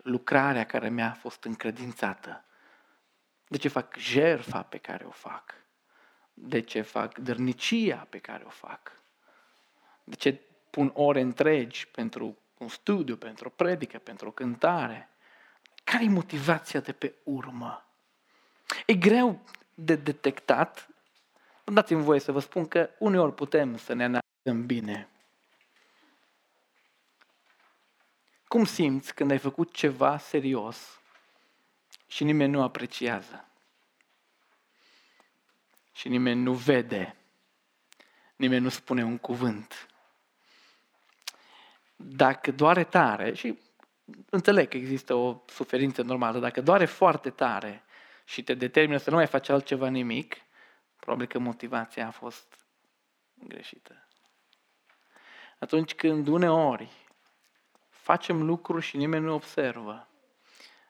lucrarea 0.04 0.66
care 0.66 0.90
mi-a 0.90 1.12
fost 1.12 1.44
încredințată? 1.44 2.44
De 3.48 3.58
ce 3.58 3.68
fac 3.68 3.98
jerfa 3.98 4.62
pe 4.64 4.78
care 4.78 5.06
o 5.06 5.12
fac? 5.12 5.54
De 6.34 6.60
ce 6.60 6.82
fac 6.82 7.17
dărnicia 7.17 8.08
pe 8.10 8.17
care 8.17 8.43
o 8.46 8.50
fac, 8.50 8.91
de 10.04 10.15
ce 10.15 10.41
pun 10.69 10.91
ore 10.93 11.22
întregi 11.22 11.88
pentru 11.88 12.38
un 12.58 12.67
studiu, 12.67 13.15
pentru 13.15 13.48
o 13.48 13.52
predică, 13.56 13.98
pentru 13.98 14.28
o 14.28 14.32
cântare. 14.32 15.10
Care 15.84 16.04
e 16.04 16.10
motivația 16.10 16.80
de 16.80 16.91
pe 16.91 17.13
urmă? 17.24 17.86
E 18.86 18.93
greu 18.93 19.41
de 19.74 19.96
detectat. 19.96 20.88
Dați-mi 21.63 22.04
voie 22.04 22.19
să 22.19 22.32
vă 22.32 22.39
spun 22.39 22.67
că 22.67 22.89
uneori 23.00 23.34
putem 23.34 23.78
să 23.78 23.93
ne 23.93 24.04
analizăm 24.04 24.65
bine. 24.65 25.08
Cum 28.48 28.65
simți 28.65 29.13
când 29.13 29.32
ai 29.32 29.38
făcut 29.38 29.74
ceva 29.74 30.17
serios 30.17 31.02
și 32.08 32.24
nimeni 32.24 32.52
nu 32.52 32.62
apreciază? 32.62 33.48
Și 35.94 36.10
nimeni 36.10 36.42
nu 36.42 36.54
vede, 36.54 37.16
nimeni 38.36 38.64
nu 38.64 38.70
spune 38.70 39.04
un 39.04 39.18
cuvânt. 39.18 39.88
Dacă 41.96 42.52
doare 42.52 42.84
tare, 42.84 43.34
și 43.34 43.60
înțeleg 44.30 44.68
că 44.68 44.78
există 44.78 45.14
o 45.14 45.44
suferință 45.48 46.02
normală, 46.02 46.40
dacă 46.40 46.62
doare 46.62 46.86
foarte 46.86 47.30
tare 47.30 47.84
și 48.26 48.44
te 48.44 48.54
determină 48.54 48.98
să 48.98 49.10
nu 49.10 49.16
mai 49.16 49.28
faci 49.28 49.50
altceva 49.50 49.88
nimic, 49.88 50.36
probabil 51.00 51.28
că 51.28 51.40
motivația 51.40 52.08
a 52.08 52.12
fost 52.12 52.66
greșită. 53.34 54.08
Atunci 55.60 55.96
când 55.96 56.28
uneori 56.28 56.92
facem 57.90 58.44
lucruri 58.44 58.86
și 58.86 58.98
nimeni 58.98 59.26
nu 59.26 59.34
observă 59.34 60.08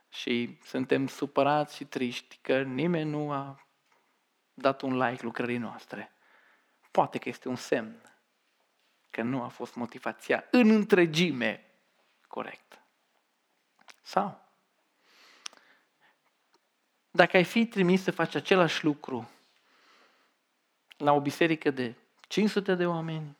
și 0.10 0.58
suntem 0.64 1.08
supărați 1.08 1.76
și 1.76 1.86
triști 1.86 2.40
că 2.42 2.62
nimeni 2.62 3.10
nu 3.10 3.32
a 3.32 3.63
dat 4.54 4.82
un 4.82 4.98
like 4.98 5.24
lucrării 5.24 5.58
noastre, 5.58 6.14
poate 6.92 7.18
că 7.18 7.30
este 7.30 7.48
un 7.48 7.56
semn 7.56 8.02
că 9.10 9.22
nu 9.22 9.42
a 9.42 9.48
fost 9.48 9.76
motivația 9.76 10.48
în 10.52 10.70
întregime 10.70 11.72
corect. 12.28 12.82
Sau, 14.02 14.42
dacă 17.12 17.38
ai 17.38 17.44
fi 17.44 17.66
trimis 17.66 18.04
să 18.04 18.12
faci 18.12 18.36
același 18.36 18.84
lucru 18.84 19.30
la 20.98 21.12
o 21.12 21.22
biserică 21.22 21.72
de 21.72 21.96
500 22.28 22.76
de 22.76 22.86
oameni 22.86 23.38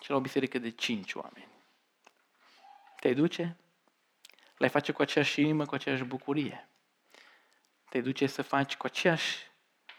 și 0.00 0.10
la 0.10 0.16
o 0.16 0.20
biserică 0.20 0.58
de 0.58 0.70
5 0.70 1.14
oameni, 1.14 1.48
te 3.00 3.14
duce? 3.14 3.56
Le 4.56 4.68
face 4.68 4.92
cu 4.92 5.02
aceeași 5.02 5.40
inimă, 5.40 5.66
cu 5.66 5.74
aceeași 5.74 6.04
bucurie 6.04 6.68
te 7.88 8.00
duce 8.00 8.26
să 8.26 8.42
faci 8.42 8.76
cu 8.76 8.86
aceeași 8.86 9.46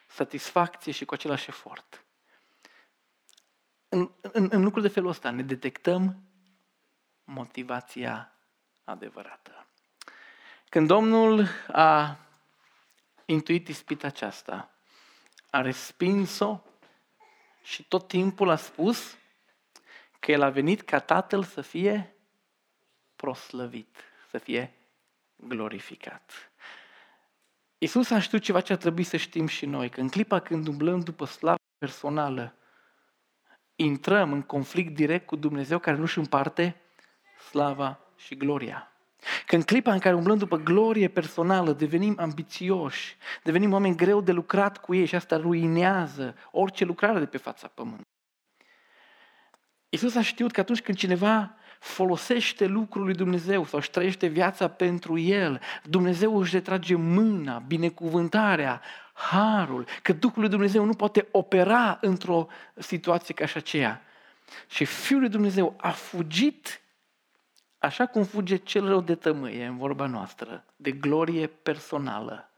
satisfacție 0.08 0.91
și 0.91 1.06
cu 1.06 1.13
același 1.13 1.49
efort. 1.49 2.04
În, 3.89 4.12
în, 4.21 4.47
în 4.52 4.63
lucruri 4.63 4.86
de 4.88 4.93
felul 4.93 5.10
ăsta 5.10 5.30
ne 5.30 5.43
detectăm 5.43 6.23
motivația 7.23 8.34
adevărată. 8.84 9.67
Când 10.69 10.88
Domnul 10.88 11.47
a 11.67 12.17
intuit 13.25 13.67
ispita 13.67 14.08
aceasta, 14.08 14.71
a 15.49 15.62
respins-o 15.62 16.62
și 17.63 17.84
tot 17.84 18.08
timpul 18.08 18.49
a 18.49 18.56
spus 18.56 19.17
că 20.19 20.32
El 20.32 20.41
a 20.41 20.49
venit 20.49 20.82
ca 20.82 20.99
Tatăl 20.99 21.43
să 21.43 21.62
fie 21.62 22.15
proslăvit, 23.15 23.97
să 24.30 24.38
fie 24.38 24.73
glorificat. 25.36 26.48
Iisus 27.81 28.09
a 28.09 28.19
știut 28.19 28.41
ceva 28.41 28.61
ce 28.61 28.71
ar 28.71 28.77
trebui 28.77 29.03
să 29.03 29.17
știm 29.17 29.47
și 29.47 29.65
noi, 29.65 29.89
că 29.89 30.01
în 30.01 30.09
clipa 30.09 30.39
când 30.39 30.67
umblăm 30.67 30.99
după 30.99 31.25
slavă 31.25 31.57
personală, 31.77 32.55
intrăm 33.75 34.31
în 34.31 34.41
conflict 34.41 34.95
direct 34.95 35.25
cu 35.25 35.35
Dumnezeu 35.35 35.79
care 35.79 35.97
nu-și 35.97 36.17
împarte 36.17 36.81
slava 37.49 37.99
și 38.15 38.35
gloria. 38.35 38.91
Că 39.45 39.55
în 39.55 39.61
clipa 39.61 39.93
în 39.93 39.99
care 39.99 40.15
umblăm 40.15 40.37
după 40.37 40.57
glorie 40.57 41.07
personală, 41.07 41.73
devenim 41.73 42.15
ambițioși, 42.19 43.17
devenim 43.43 43.73
oameni 43.73 43.95
greu 43.95 44.21
de 44.21 44.31
lucrat 44.31 44.77
cu 44.77 44.95
ei 44.95 45.05
și 45.05 45.15
asta 45.15 45.37
ruinează 45.37 46.35
orice 46.51 46.85
lucrare 46.85 47.19
de 47.19 47.25
pe 47.25 47.37
fața 47.37 47.67
pământului. 47.67 48.07
Iisus 49.89 50.15
a 50.15 50.21
știut 50.21 50.51
că 50.51 50.59
atunci 50.59 50.81
când 50.81 50.97
cineva 50.97 51.55
folosește 51.79 52.65
lucrul 52.65 53.03
lui 53.03 53.13
Dumnezeu 53.13 53.65
sau 53.65 53.79
își 53.79 53.89
trăiește 53.89 54.27
viața 54.27 54.67
pentru 54.67 55.17
El, 55.17 55.61
Dumnezeu 55.83 56.37
își 56.37 56.55
retrage 56.55 56.95
mâna, 56.95 57.57
binecuvântarea, 57.57 58.81
harul, 59.13 59.85
că 60.01 60.13
Duhul 60.13 60.41
lui 60.41 60.49
Dumnezeu 60.49 60.85
nu 60.85 60.93
poate 60.93 61.27
opera 61.31 61.97
într-o 62.01 62.47
situație 62.75 63.33
ca 63.33 63.45
și 63.45 63.57
aceea. 63.57 64.01
Și 64.67 64.85
Fiul 64.85 65.19
lui 65.19 65.29
Dumnezeu 65.29 65.73
a 65.77 65.89
fugit 65.89 66.81
așa 67.77 68.05
cum 68.05 68.23
fuge 68.23 68.55
cel 68.55 68.87
rău 68.87 69.01
de 69.01 69.15
tămâie 69.15 69.65
în 69.65 69.77
vorba 69.77 70.05
noastră, 70.05 70.65
de 70.75 70.91
glorie 70.91 71.47
personală, 71.47 72.51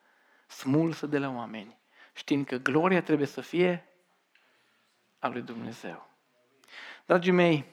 smulsă 0.47 1.05
de 1.05 1.17
la 1.17 1.29
oameni, 1.29 1.77
știind 2.13 2.45
că 2.45 2.57
gloria 2.57 3.01
trebuie 3.01 3.27
să 3.27 3.41
fie 3.41 3.86
a 5.19 5.27
lui 5.27 5.41
Dumnezeu. 5.41 6.10
Dragii 7.05 7.31
mei, 7.31 7.65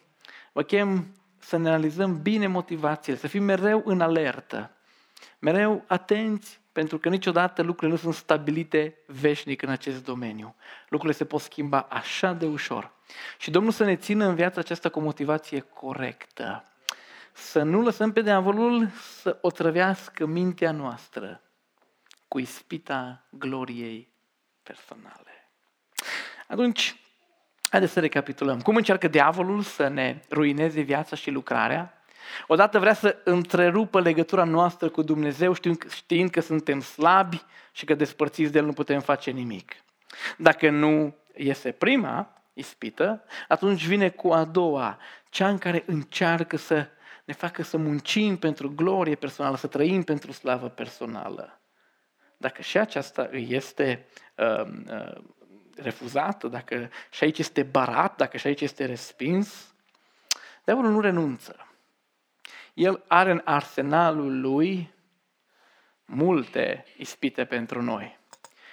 vă 0.53 0.63
chem 0.63 1.18
să 1.49 1.57
ne 1.57 1.69
analizăm 1.69 2.23
bine 2.23 2.47
motivațiile, 2.47 3.19
să 3.19 3.27
fim 3.27 3.45
mereu 3.45 3.83
în 3.85 4.01
alertă, 4.01 4.71
mereu 5.39 5.85
atenți, 5.87 6.61
pentru 6.73 6.99
că 6.99 7.09
niciodată 7.09 7.63
lucrurile 7.63 7.93
nu 7.93 8.03
sunt 8.03 8.15
stabilite 8.15 8.99
veșnic 9.07 9.63
în 9.63 9.69
acest 9.69 10.05
domeniu. 10.05 10.55
Lucrurile 10.89 11.19
se 11.19 11.25
pot 11.25 11.41
schimba 11.41 11.81
așa 11.81 12.33
de 12.33 12.47
ușor. 12.47 12.93
Și 13.39 13.51
Domnul 13.51 13.73
să 13.73 13.85
ne 13.85 13.97
țină 13.97 14.27
în 14.27 14.35
viața 14.35 14.61
aceasta 14.61 14.89
cu 14.89 14.99
o 14.99 15.03
motivație 15.03 15.61
corectă. 15.61 16.65
Să 17.33 17.63
nu 17.63 17.83
lăsăm 17.83 18.13
pe 18.13 18.23
diavolul 18.23 18.89
să 19.21 19.39
otrăvească 19.41 20.27
mintea 20.27 20.73
noastră 20.73 21.43
cu 22.29 22.39
ispita 22.39 23.27
gloriei 23.31 24.09
personale. 24.63 25.51
Atunci, 26.49 26.97
Haideți 27.71 27.93
să 27.93 28.01
recapitulăm. 28.01 28.61
Cum 28.61 28.77
încearcă 28.77 29.09
diavolul 29.09 29.63
să 29.63 29.89
ne 29.89 30.21
ruineze 30.31 30.81
viața 30.81 31.17
și 31.17 31.31
lucrarea? 31.31 32.03
Odată 32.47 32.79
vrea 32.79 32.95
să 32.95 33.17
întrerupă 33.25 34.01
legătura 34.01 34.45
noastră 34.45 34.89
cu 34.89 35.03
Dumnezeu 35.03 35.55
știind 35.89 36.31
că 36.31 36.41
suntem 36.41 36.81
slabi 36.81 37.43
și 37.73 37.85
că 37.85 37.95
despărțiți 37.95 38.53
de 38.53 38.59
El 38.59 38.65
nu 38.65 38.73
putem 38.73 39.01
face 39.01 39.31
nimic. 39.31 39.73
Dacă 40.37 40.71
nu 40.71 41.17
iese 41.37 41.73
prima 41.73 42.43
ispită, 42.53 43.25
atunci 43.49 43.87
vine 43.87 44.09
cu 44.09 44.33
a 44.33 44.45
doua, 44.45 44.99
cea 45.29 45.49
în 45.49 45.59
care 45.59 45.83
încearcă 45.87 46.57
să 46.57 46.87
ne 47.25 47.35
facă 47.35 47.63
să 47.63 47.77
muncim 47.77 48.37
pentru 48.37 48.73
glorie 48.75 49.15
personală, 49.15 49.57
să 49.57 49.67
trăim 49.67 50.03
pentru 50.03 50.33
slavă 50.33 50.69
personală. 50.69 51.61
Dacă 52.37 52.63
și 52.63 52.79
aceasta 52.79 53.29
îi 53.31 53.47
este 53.51 54.07
uh, 54.35 54.67
uh, 54.91 55.23
refuzată, 55.83 56.49
dacă 56.49 56.91
și 57.11 57.25
aici 57.25 57.39
este 57.39 57.63
barat, 57.63 58.17
dacă 58.17 58.37
și 58.37 58.47
aici 58.47 58.61
este 58.61 58.85
respins, 58.85 59.75
diavolul 60.65 60.91
nu 60.91 61.01
renunță. 61.01 61.67
El 62.75 63.05
are 63.07 63.31
în 63.31 63.43
arsenalul 63.45 64.41
lui 64.41 64.95
multe 66.05 66.85
ispite 66.97 67.45
pentru 67.45 67.83
noi. 67.83 68.19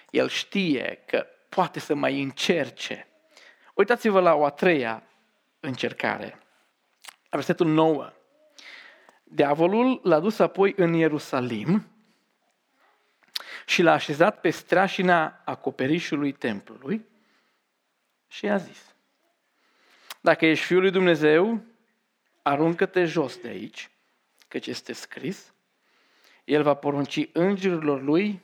El 0.10 0.28
știe 0.28 1.04
că 1.08 1.26
poate 1.50 1.80
să 1.80 1.96
mai 1.96 2.22
încerce. 2.22 3.08
Uitați-vă 3.74 4.20
la 4.20 4.34
o 4.34 4.46
a 4.46 4.50
treia 4.50 5.04
încercare. 5.60 6.40
Versetul 7.30 7.68
9. 7.68 8.12
Diavolul 9.24 10.00
l-a 10.04 10.20
dus 10.20 10.40
apoi 10.40 10.74
în 10.78 10.94
Ierusalim 10.94 11.95
și 13.66 13.82
l-a 13.82 13.92
așezat 13.92 14.40
pe 14.40 14.50
strașina 14.50 15.42
acoperișului 15.46 16.32
templului 16.32 17.06
și 18.28 18.46
i-a 18.46 18.58
zis, 18.58 18.96
dacă 20.22 20.46
ești 20.46 20.66
Fiul 20.66 20.82
lui 20.82 20.92
Dumnezeu, 20.92 21.64
aruncă-te 22.42 23.06
jos 23.06 23.38
de 23.38 23.48
aici, 23.48 23.90
căci 24.48 24.68
este 24.68 24.94
scris, 24.94 25.54
El 26.44 26.64
va 26.64 26.74
porunci 26.74 27.30
îngerilor 27.34 28.02
Lui 28.02 28.42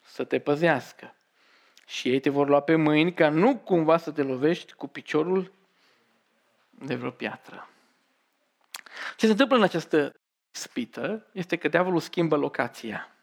să 0.00 0.24
te 0.24 0.38
păzească 0.38 1.14
și 1.86 2.08
ei 2.08 2.20
te 2.20 2.30
vor 2.30 2.48
lua 2.48 2.60
pe 2.60 2.74
mâini 2.74 3.14
ca 3.14 3.28
nu 3.28 3.56
cumva 3.56 3.96
să 3.96 4.10
te 4.10 4.22
lovești 4.22 4.72
cu 4.72 4.86
piciorul 4.86 5.52
de 6.70 6.94
vreo 6.94 7.10
piatră. 7.10 7.68
Ce 9.16 9.26
se 9.26 9.32
întâmplă 9.32 9.56
în 9.56 9.62
această 9.62 10.14
spită 10.50 11.26
este 11.32 11.56
că 11.56 11.68
diavolul 11.68 12.00
schimbă 12.00 12.36
locația. 12.36 13.17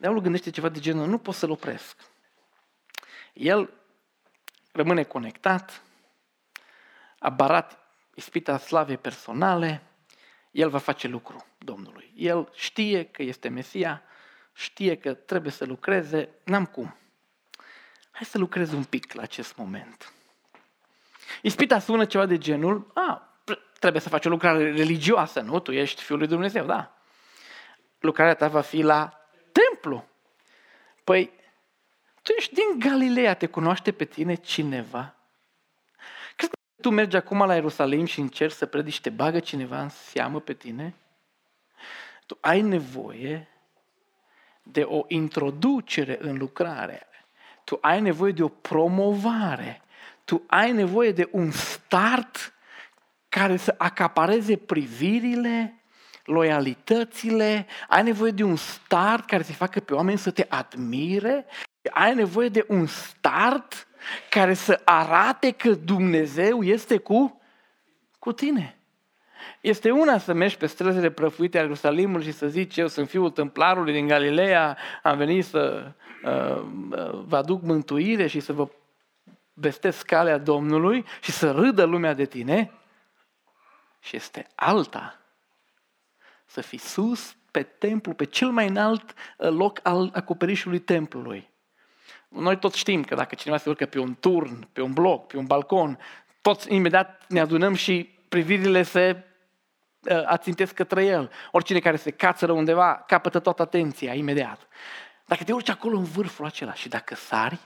Diavolul 0.00 0.22
gândește 0.22 0.50
ceva 0.50 0.68
de 0.68 0.80
genul, 0.80 1.06
nu 1.08 1.18
pot 1.18 1.34
să-l 1.34 1.50
opresc. 1.50 1.96
El 3.32 3.70
rămâne 4.72 5.02
conectat, 5.02 5.82
a 7.18 7.28
barat 7.28 7.78
ispita 8.14 8.58
slavei 8.58 8.96
personale, 8.96 9.82
el 10.50 10.68
va 10.68 10.78
face 10.78 11.08
lucru 11.08 11.46
Domnului. 11.58 12.12
El 12.16 12.50
știe 12.54 13.04
că 13.04 13.22
este 13.22 13.48
Mesia, 13.48 14.02
știe 14.52 14.96
că 14.96 15.14
trebuie 15.14 15.52
să 15.52 15.64
lucreze, 15.64 16.28
n-am 16.44 16.66
cum. 16.66 16.96
Hai 18.10 18.26
să 18.26 18.38
lucrez 18.38 18.72
un 18.72 18.84
pic 18.84 19.12
la 19.12 19.22
acest 19.22 19.56
moment. 19.56 20.12
Ispita 21.42 21.78
sună 21.78 22.04
ceva 22.04 22.26
de 22.26 22.38
genul, 22.38 22.90
a, 22.94 23.38
trebuie 23.78 24.02
să 24.02 24.08
faci 24.08 24.26
o 24.26 24.28
lucrare 24.28 24.72
religioasă, 24.72 25.40
nu? 25.40 25.58
Tu 25.58 25.72
ești 25.72 26.02
Fiul 26.02 26.18
lui 26.18 26.26
Dumnezeu, 26.26 26.64
da. 26.64 26.94
Lucrarea 27.98 28.34
ta 28.34 28.48
va 28.48 28.60
fi 28.60 28.82
la 28.82 29.19
templu. 29.80 30.04
Păi, 31.04 31.30
tu 32.22 32.32
ești 32.36 32.54
din 32.54 32.78
Galileea, 32.78 33.34
te 33.34 33.46
cunoaște 33.46 33.92
pe 33.92 34.04
tine 34.04 34.34
cineva? 34.34 35.14
Crezi 36.36 36.50
că 36.50 36.58
tu 36.80 36.90
mergi 36.90 37.16
acum 37.16 37.38
la 37.38 37.54
Ierusalim 37.54 38.04
și 38.04 38.20
încerci 38.20 38.54
să 38.54 38.66
predici, 38.66 39.00
te 39.00 39.10
bagă 39.10 39.40
cineva 39.40 39.82
în 39.82 39.88
seamă 39.88 40.40
pe 40.40 40.54
tine? 40.54 40.94
Tu 42.26 42.38
ai 42.40 42.60
nevoie 42.60 43.48
de 44.62 44.82
o 44.82 45.04
introducere 45.08 46.18
în 46.20 46.36
lucrare. 46.36 47.06
Tu 47.64 47.78
ai 47.80 48.00
nevoie 48.00 48.32
de 48.32 48.42
o 48.42 48.48
promovare. 48.48 49.82
Tu 50.24 50.42
ai 50.46 50.72
nevoie 50.72 51.12
de 51.12 51.28
un 51.32 51.50
start 51.50 52.52
care 53.28 53.56
să 53.56 53.74
acapareze 53.78 54.56
privirile, 54.56 55.79
loialitățile, 56.24 57.66
ai 57.88 58.02
nevoie 58.02 58.30
de 58.30 58.42
un 58.42 58.56
start 58.56 59.24
care 59.26 59.42
să 59.42 59.52
facă 59.52 59.80
pe 59.80 59.94
oameni 59.94 60.18
să 60.18 60.30
te 60.30 60.46
admire, 60.48 61.46
ai 61.90 62.14
nevoie 62.14 62.48
de 62.48 62.64
un 62.68 62.86
start 62.86 63.86
care 64.30 64.54
să 64.54 64.80
arate 64.84 65.50
că 65.50 65.70
Dumnezeu 65.70 66.62
este 66.62 66.96
cu, 66.96 67.40
cu 68.18 68.32
tine. 68.32 68.74
Este 69.60 69.90
una 69.90 70.18
să 70.18 70.32
mergi 70.32 70.56
pe 70.56 70.66
străzile 70.66 71.10
prăfuite 71.10 71.56
ale 71.56 71.66
Ierusalimului 71.66 72.24
și 72.24 72.32
să 72.32 72.48
zici, 72.48 72.76
eu 72.76 72.86
sunt 72.86 73.08
fiul 73.08 73.30
templarului 73.30 73.92
din 73.92 74.06
Galileea, 74.06 74.76
am 75.02 75.16
venit 75.16 75.44
să 75.44 75.92
uh, 76.24 76.62
vă 77.26 77.36
aduc 77.36 77.62
mântuire 77.62 78.26
și 78.26 78.40
să 78.40 78.52
vă 78.52 78.68
vestesc 79.52 80.06
calea 80.06 80.38
Domnului 80.38 81.04
și 81.20 81.30
să 81.32 81.50
râdă 81.50 81.84
lumea 81.84 82.14
de 82.14 82.24
tine. 82.24 82.72
Și 84.00 84.16
este 84.16 84.46
alta 84.54 85.19
să 86.50 86.60
fii 86.60 86.78
sus 86.78 87.36
pe 87.50 87.62
templu, 87.62 88.14
pe 88.14 88.24
cel 88.24 88.50
mai 88.50 88.68
înalt 88.68 89.14
uh, 89.36 89.48
loc 89.48 89.80
al 89.82 90.10
acoperișului 90.14 90.78
templului. 90.78 91.50
Noi 92.28 92.58
toți 92.58 92.78
știm 92.78 93.04
că 93.04 93.14
dacă 93.14 93.34
cineva 93.34 93.58
se 93.58 93.68
urcă 93.68 93.86
pe 93.86 93.98
un 93.98 94.16
turn, 94.20 94.68
pe 94.72 94.80
un 94.80 94.92
bloc, 94.92 95.26
pe 95.26 95.36
un 95.36 95.46
balcon, 95.46 95.98
toți 96.40 96.74
imediat 96.74 97.24
ne 97.28 97.40
adunăm 97.40 97.74
și 97.74 98.18
privirile 98.28 98.82
se 98.82 99.24
uh, 100.00 100.22
ațintesc 100.26 100.74
către 100.74 101.04
el. 101.04 101.30
Oricine 101.50 101.78
care 101.78 101.96
se 101.96 102.10
cațără 102.10 102.52
undeva 102.52 103.04
capătă 103.06 103.38
toată 103.38 103.62
atenția 103.62 104.14
imediat. 104.14 104.68
Dacă 105.26 105.44
te 105.44 105.52
urci 105.52 105.68
acolo 105.68 105.96
în 105.96 106.04
vârful 106.04 106.44
acela 106.44 106.74
și 106.74 106.88
dacă 106.88 107.14
sari 107.14 107.58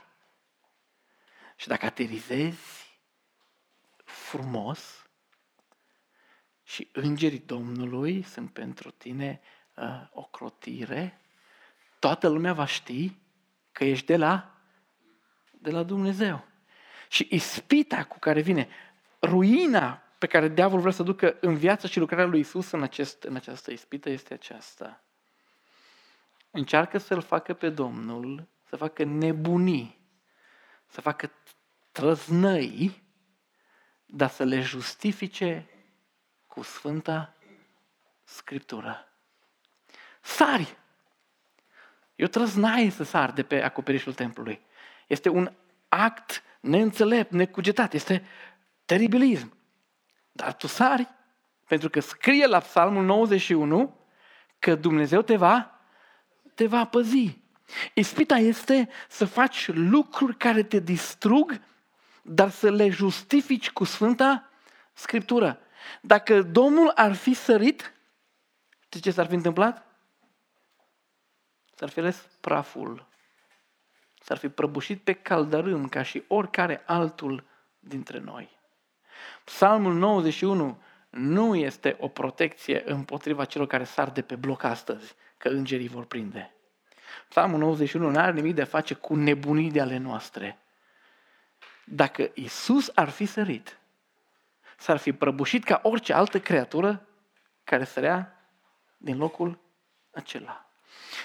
și 1.55 1.67
dacă 1.67 1.85
aterizezi 1.85 2.99
frumos, 4.03 5.04
și 6.65 6.89
îngerii 6.91 7.43
Domnului 7.45 8.21
sunt 8.21 8.51
pentru 8.51 8.91
tine 8.91 9.41
uh, 9.75 9.85
o 10.11 10.21
crotire, 10.21 11.19
toată 11.99 12.27
lumea 12.27 12.53
va 12.53 12.65
ști 12.65 13.17
că 13.71 13.83
ești 13.83 14.05
de 14.05 14.17
la, 14.17 14.57
de 15.51 15.69
la 15.71 15.83
Dumnezeu. 15.83 16.45
Și 17.09 17.27
ispita 17.31 18.03
cu 18.03 18.19
care 18.19 18.41
vine, 18.41 18.67
ruina 19.21 20.01
pe 20.17 20.27
care 20.27 20.47
diavolul 20.47 20.81
vrea 20.81 20.93
să 20.93 21.03
ducă 21.03 21.37
în 21.41 21.55
viața 21.55 21.87
și 21.87 21.99
lucrarea 21.99 22.25
lui 22.25 22.39
Isus 22.39 22.71
în, 22.71 22.83
acest, 22.83 23.23
în 23.23 23.35
această 23.35 23.71
ispită 23.71 24.09
este 24.09 24.33
aceasta. 24.33 25.03
Încearcă 26.51 26.97
să-L 26.97 27.21
facă 27.21 27.53
pe 27.53 27.69
Domnul, 27.69 28.47
să 28.63 28.75
facă 28.75 29.03
nebunii, 29.03 29.99
să 30.87 31.01
facă 31.01 31.31
trăznăi, 31.91 33.03
dar 34.05 34.29
să 34.29 34.43
le 34.43 34.61
justifice 34.61 35.69
cu 36.55 36.61
Sfânta 36.63 37.33
Scriptură. 38.23 39.07
Sari! 40.21 40.77
Eu 42.15 42.27
trăznaie 42.27 42.89
să 42.89 43.03
sar 43.03 43.31
de 43.31 43.43
pe 43.43 43.61
acoperișul 43.63 44.13
templului. 44.13 44.61
Este 45.07 45.29
un 45.29 45.51
act 45.89 46.43
neînțelept, 46.59 47.31
necugetat, 47.31 47.93
este 47.93 48.25
teribilism. 48.85 49.57
Dar 50.31 50.53
tu 50.53 50.67
sari, 50.67 51.07
pentru 51.67 51.89
că 51.89 51.99
scrie 51.99 52.45
la 52.45 52.59
Psalmul 52.59 53.03
91 53.03 53.99
că 54.59 54.75
Dumnezeu 54.75 55.21
te 55.21 55.35
va, 55.35 55.79
te 56.53 56.65
va 56.65 56.85
păzi. 56.85 57.37
Ispita 57.93 58.37
este 58.37 58.89
să 59.07 59.25
faci 59.25 59.67
lucruri 59.67 60.37
care 60.37 60.63
te 60.63 60.79
distrug, 60.79 61.61
dar 62.21 62.49
să 62.49 62.71
le 62.71 62.89
justifici 62.89 63.71
cu 63.71 63.83
Sfânta 63.83 64.49
Scriptură. 64.93 65.59
Dacă 66.01 66.41
Domnul 66.41 66.91
ar 66.95 67.13
fi 67.13 67.33
sărit, 67.33 67.93
știți 68.79 69.03
ce 69.03 69.11
s-ar 69.11 69.27
fi 69.27 69.33
întâmplat? 69.33 69.85
S-ar 71.75 71.89
fi 71.89 71.99
ales 71.99 72.27
praful. 72.41 73.07
S-ar 74.21 74.37
fi 74.37 74.49
prăbușit 74.49 75.03
pe 75.03 75.13
caldărâm 75.13 75.87
ca 75.87 76.01
și 76.01 76.23
oricare 76.27 76.83
altul 76.85 77.43
dintre 77.79 78.19
noi. 78.19 78.49
Psalmul 79.43 79.93
91 79.93 80.81
nu 81.09 81.55
este 81.55 81.97
o 81.99 82.07
protecție 82.07 82.83
împotriva 82.85 83.45
celor 83.45 83.67
care 83.67 83.83
sar 83.83 84.09
de 84.09 84.21
pe 84.21 84.35
bloc 84.35 84.63
astăzi, 84.63 85.15
că 85.37 85.47
îngerii 85.47 85.87
vor 85.87 86.05
prinde. 86.05 86.53
Psalmul 87.29 87.59
91 87.59 88.09
nu 88.09 88.19
are 88.19 88.31
nimic 88.31 88.55
de 88.55 88.61
a 88.61 88.65
face 88.65 88.93
cu 88.93 89.15
nebunii 89.15 89.71
de 89.71 89.81
ale 89.81 89.97
noastre. 89.97 90.59
Dacă 91.85 92.31
Isus 92.33 92.91
ar 92.95 93.09
fi 93.09 93.25
sărit, 93.25 93.79
s-ar 94.77 94.97
fi 94.97 95.13
prăbușit 95.13 95.63
ca 95.63 95.79
orice 95.83 96.13
altă 96.13 96.39
creatură 96.39 97.07
care 97.63 97.83
sărea 97.83 98.49
din 98.97 99.17
locul 99.17 99.59
acela. 100.11 100.69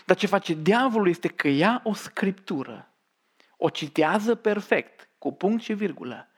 Dar 0.04 0.16
ce 0.16 0.26
face 0.26 0.54
diavolul 0.54 1.08
este 1.08 1.28
că 1.28 1.48
ia 1.48 1.80
o 1.84 1.94
scriptură, 1.94 2.94
o 3.56 3.68
citează 3.68 4.34
perfect, 4.34 5.08
cu 5.18 5.32
punct 5.32 5.62
și 5.62 5.72
virgulă, 5.72 6.28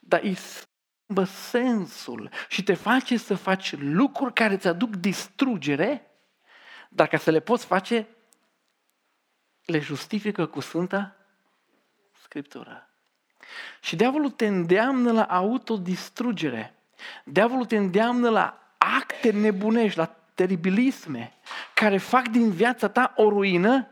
dar 0.00 0.20
îi 0.22 0.34
schimbă 0.34 1.24
sensul 1.24 2.30
și 2.48 2.62
te 2.62 2.74
face 2.74 3.16
să 3.16 3.34
faci 3.34 3.76
lucruri 3.76 4.32
care 4.32 4.54
îți 4.54 4.68
aduc 4.68 4.96
distrugere, 4.96 6.10
dar 6.88 7.08
ca 7.08 7.16
să 7.16 7.30
le 7.30 7.40
poți 7.40 7.66
face, 7.66 8.08
le 9.64 9.78
justifică 9.78 10.46
cu 10.46 10.60
Sfânta 10.60 11.16
Scriptură. 12.22 12.93
Și 13.80 13.96
diavolul 13.96 14.30
te 14.30 14.46
îndeamnă 14.46 15.12
la 15.12 15.22
autodistrugere. 15.22 16.74
Diavolul 17.24 17.66
te 17.66 17.76
îndeamnă 17.76 18.30
la 18.30 18.58
acte 18.78 19.30
nebunești, 19.30 19.98
la 19.98 20.14
teribilisme, 20.34 21.32
care 21.74 21.98
fac 21.98 22.28
din 22.28 22.50
viața 22.50 22.88
ta 22.88 23.12
o 23.16 23.28
ruină, 23.28 23.88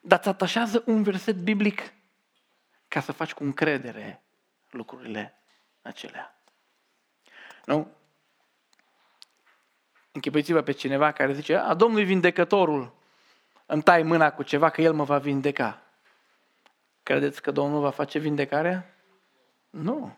dar 0.00 0.18
îți 0.18 0.28
atașează 0.28 0.82
un 0.86 1.02
verset 1.02 1.36
biblic 1.36 1.92
ca 2.88 3.00
să 3.00 3.12
faci 3.12 3.32
cu 3.32 3.42
încredere 3.42 4.22
lucrurile 4.70 5.34
acelea. 5.82 6.38
Nu? 7.64 7.90
Închipuiți-vă 10.12 10.60
pe 10.60 10.72
cineva 10.72 11.12
care 11.12 11.32
zice, 11.32 11.56
a, 11.56 11.74
Domnul 11.74 12.00
e 12.00 12.04
vindecătorul, 12.04 12.94
îmi 13.66 13.82
tai 13.82 14.02
mâna 14.02 14.32
cu 14.32 14.42
ceva 14.42 14.70
că 14.70 14.82
El 14.82 14.92
mă 14.92 15.04
va 15.04 15.18
vindeca. 15.18 15.82
Credeți 17.04 17.42
că 17.42 17.50
Domnul 17.50 17.80
va 17.80 17.90
face 17.90 18.18
vindecarea? 18.18 18.94
Nu. 19.70 20.16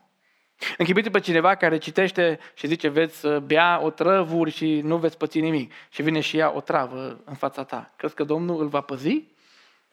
Închipuiți 0.79 1.11
pe 1.11 1.21
cineva 1.21 1.55
care 1.55 1.79
citește 1.79 2.39
și 2.55 2.67
zice, 2.67 2.89
veți 2.89 3.29
bea 3.29 3.81
o 3.83 3.91
trăvuri 3.91 4.51
și 4.51 4.81
nu 4.81 4.97
veți 4.97 5.17
păți 5.17 5.41
nimic. 5.41 5.73
Și 5.91 6.03
vine 6.03 6.21
și 6.21 6.37
ea 6.37 6.53
o 6.55 6.61
travă 6.61 7.21
în 7.25 7.35
fața 7.35 7.65
ta. 7.65 7.93
Crezi 7.97 8.15
că 8.15 8.25
Domnul 8.25 8.61
îl 8.61 8.69
va 8.69 8.81
păzi? 8.81 9.23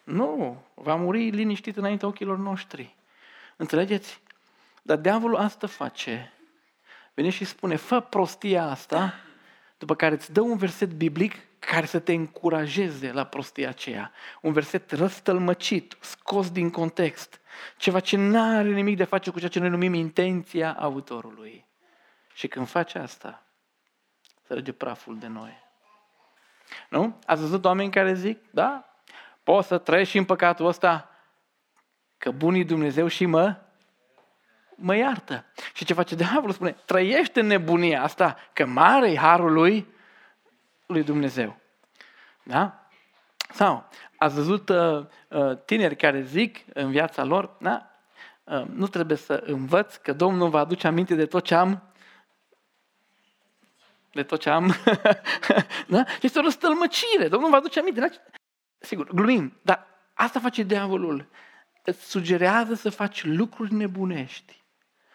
Nu. 0.03 0.63
Va 0.73 0.95
muri 0.95 1.29
liniștit 1.29 1.77
înaintea 1.77 2.07
ochilor 2.07 2.37
noștri. 2.37 2.95
Înțelegeți? 3.55 4.21
Dar 4.81 4.97
diavolul 4.97 5.37
asta 5.37 5.67
face. 5.67 6.33
Vine 7.13 7.29
și 7.29 7.45
spune, 7.45 7.75
fă 7.75 7.99
prostia 7.99 8.63
asta, 8.63 9.13
după 9.83 9.95
care 9.95 10.13
îți 10.13 10.31
dă 10.31 10.41
un 10.41 10.57
verset 10.57 10.91
biblic 10.91 11.35
care 11.59 11.85
să 11.85 11.99
te 11.99 12.13
încurajeze 12.13 13.11
la 13.11 13.23
prostia 13.23 13.69
aceea. 13.69 14.11
Un 14.41 14.51
verset 14.53 14.91
răstălmăcit, 14.91 15.97
scos 15.99 16.51
din 16.51 16.69
context. 16.69 17.41
Ceva 17.77 17.99
ce 17.99 18.17
nu 18.17 18.41
are 18.57 18.69
nimic 18.69 18.97
de 18.97 19.03
a 19.03 19.05
face 19.05 19.29
cu 19.29 19.37
ceea 19.37 19.49
ce 19.49 19.59
noi 19.59 19.69
numim 19.69 19.93
intenția 19.93 20.73
autorului. 20.79 21.65
Și 22.33 22.47
când 22.47 22.67
face 22.67 22.99
asta, 22.99 23.43
trage 24.47 24.71
praful 24.71 25.19
de 25.19 25.27
noi. 25.27 25.63
Nu? 26.89 27.19
Ați 27.25 27.41
văzut 27.41 27.65
oameni 27.65 27.91
care 27.91 28.13
zic, 28.13 28.51
da, 28.51 28.85
poți 29.43 29.67
să 29.67 29.77
trăiești 29.77 30.11
și 30.11 30.17
în 30.17 30.25
păcatul 30.25 30.65
ăsta, 30.65 31.09
că 32.17 32.31
bunii 32.31 32.65
Dumnezeu 32.65 33.07
și 33.07 33.25
mă, 33.25 33.61
mă 34.75 34.95
iartă. 34.95 35.45
Și 35.73 35.85
ce 35.85 35.93
face 35.93 36.15
diavolul? 36.15 36.53
Spune, 36.53 36.75
trăiește 36.85 37.39
în 37.39 37.45
nebunia 37.45 38.03
asta, 38.03 38.37
că 38.53 38.65
mare 38.65 39.11
e 39.11 39.17
harul 39.17 39.53
lui 39.53 39.87
lui 40.85 41.03
Dumnezeu. 41.03 41.57
Da? 42.43 42.87
Sau 43.53 43.89
ați 44.17 44.35
văzut 44.35 44.69
uh, 44.69 45.05
uh, 45.29 45.57
tineri 45.65 45.95
care 45.95 46.21
zic 46.21 46.57
în 46.73 46.91
viața 46.91 47.23
lor, 47.23 47.55
da? 47.59 47.87
Uh, 48.43 48.63
nu 48.65 48.87
trebuie 48.87 49.17
să 49.17 49.43
învăț 49.45 49.95
că 49.95 50.13
Domnul 50.13 50.49
va 50.49 50.59
aduce 50.59 50.87
aminte 50.87 51.15
de 51.15 51.25
tot 51.25 51.43
ce 51.43 51.55
am 51.55 51.93
de 54.13 54.23
tot 54.23 54.39
ce 54.39 54.49
am. 54.49 54.73
da? 55.87 56.03
Este 56.21 56.39
o 56.39 56.41
răstălmăcire. 56.41 57.27
Domnul 57.27 57.49
va 57.49 57.57
aduce 57.57 57.79
aminte. 57.79 57.99
Da? 57.99 58.07
Sigur, 58.77 59.07
glumim, 59.13 59.59
dar 59.61 59.87
asta 60.13 60.39
face 60.39 60.63
diavolul. 60.63 61.29
Îți 61.83 62.09
sugerează 62.09 62.73
să 62.73 62.89
faci 62.89 63.23
lucruri 63.23 63.73
nebunești, 63.73 64.62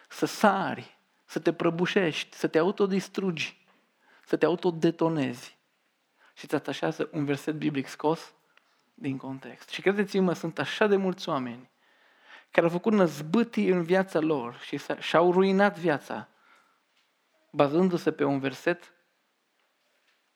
să 0.09 0.25
sari, 0.25 0.97
să 1.25 1.39
te 1.39 1.53
prăbușești, 1.53 2.35
să 2.35 2.47
te 2.47 2.57
autodistrugi, 2.57 3.65
să 4.25 4.37
te 4.37 4.45
autodetonezi 4.45 5.57
și 6.33 6.45
îți 6.45 6.55
atașează 6.55 7.09
un 7.11 7.25
verset 7.25 7.55
biblic 7.55 7.87
scos 7.87 8.33
din 8.93 9.17
context. 9.17 9.69
Și 9.69 9.81
credeți-mă, 9.81 10.33
sunt 10.33 10.59
așa 10.59 10.87
de 10.87 10.95
mulți 10.95 11.29
oameni 11.29 11.69
care 12.51 12.65
au 12.65 12.71
făcut 12.71 12.93
năzbâtii 12.93 13.69
în 13.69 13.83
viața 13.83 14.19
lor 14.19 14.59
și 14.59 14.79
și-au 14.99 15.31
ruinat 15.31 15.77
viața 15.77 16.27
bazându-se 17.49 18.11
pe 18.11 18.23
un 18.23 18.39
verset 18.39 18.93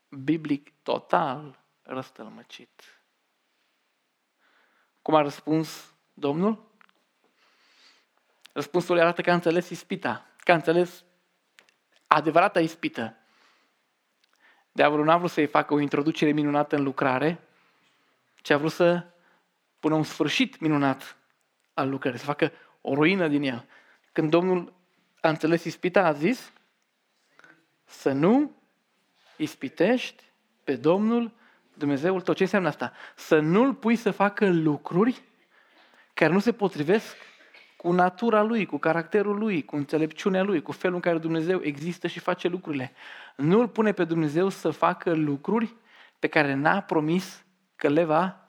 biblic 0.09 0.73
total 0.83 1.59
răstălmăcit. 1.81 2.81
Cum 5.01 5.15
a 5.15 5.21
răspuns 5.21 5.93
Domnul? 6.13 6.71
Răspunsul 8.53 8.99
arată 8.99 9.21
că 9.21 9.31
a 9.31 9.33
înțeles 9.33 9.69
ispita, 9.69 10.25
că 10.37 10.51
a 10.51 10.55
înțeles 10.55 11.03
adevărata 12.07 12.59
ispită. 12.59 13.17
Diavolul 14.71 15.05
n-a 15.05 15.17
vrut 15.17 15.29
să-i 15.29 15.45
facă 15.45 15.73
o 15.73 15.79
introducere 15.79 16.31
minunată 16.31 16.75
în 16.75 16.83
lucrare, 16.83 17.39
ci 18.35 18.49
a 18.49 18.57
vrut 18.57 18.71
să 18.71 19.05
pună 19.79 19.95
un 19.95 20.03
sfârșit 20.03 20.59
minunat 20.59 21.17
al 21.73 21.89
lucrării, 21.89 22.19
să 22.19 22.25
facă 22.25 22.51
o 22.81 22.93
ruină 22.93 23.27
din 23.27 23.43
ea. 23.43 23.65
Când 24.11 24.29
Domnul 24.29 24.73
a 25.21 25.29
înțeles 25.29 25.63
ispita, 25.63 26.05
a 26.05 26.11
zis 26.11 26.51
să 27.85 28.11
nu 28.11 28.55
ispitești 29.37 30.23
pe 30.63 30.75
Domnul 30.75 31.31
Dumnezeul 31.73 32.21
tău. 32.21 32.33
Ce 32.33 32.43
înseamnă 32.43 32.67
asta? 32.67 32.93
Să 33.15 33.39
nu-L 33.39 33.73
pui 33.73 33.95
să 33.95 34.11
facă 34.11 34.49
lucruri 34.49 35.21
care 36.13 36.33
nu 36.33 36.39
se 36.39 36.53
potrivesc 36.53 37.15
cu 37.83 37.91
natura 37.91 38.41
lui, 38.41 38.65
cu 38.65 38.77
caracterul 38.77 39.37
lui, 39.37 39.65
cu 39.65 39.75
înțelepciunea 39.75 40.43
lui, 40.43 40.61
cu 40.61 40.71
felul 40.71 40.95
în 40.95 41.01
care 41.01 41.17
Dumnezeu 41.17 41.61
există 41.63 42.07
și 42.07 42.19
face 42.19 42.47
lucrurile. 42.47 42.91
Nu 43.35 43.59
îl 43.59 43.67
pune 43.67 43.91
pe 43.91 44.03
Dumnezeu 44.03 44.49
să 44.49 44.69
facă 44.69 45.13
lucruri 45.13 45.75
pe 46.19 46.27
care 46.27 46.53
n-a 46.53 46.81
promis 46.81 47.45
că 47.75 47.87
le 47.87 48.03
va, 48.03 48.47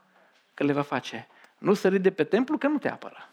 că 0.54 0.64
le 0.64 0.72
va 0.72 0.82
face. 0.82 1.28
Nu 1.58 1.74
sări 1.74 1.98
de 1.98 2.10
pe 2.10 2.24
templu 2.24 2.58
că 2.58 2.66
nu 2.66 2.78
te 2.78 2.88
apără. 2.88 3.28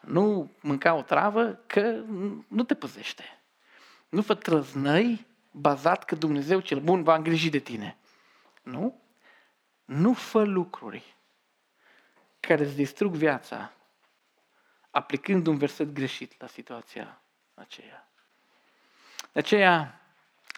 Nu 0.00 0.50
mânca 0.60 0.94
o 0.94 1.02
travă 1.02 1.60
că 1.66 2.00
nu 2.48 2.62
te 2.62 2.74
păzește. 2.74 3.24
Nu 4.08 4.22
fă 4.22 4.34
trăznăi 4.34 5.26
bazat 5.50 6.04
că 6.04 6.14
Dumnezeu 6.14 6.60
cel 6.60 6.80
bun 6.80 7.02
va 7.02 7.14
îngriji 7.14 7.50
de 7.50 7.58
tine. 7.58 7.96
Nu? 8.62 9.00
Nu 9.84 10.12
fă 10.12 10.42
lucruri 10.42 11.16
care 12.40 12.64
îți 12.64 12.76
distrug 12.76 13.14
viața 13.14 13.72
aplicând 14.90 15.46
un 15.46 15.58
verset 15.58 15.92
greșit 15.92 16.40
la 16.40 16.46
situația 16.46 17.22
aceea. 17.54 18.12
De 19.32 19.38
aceea, 19.38 20.00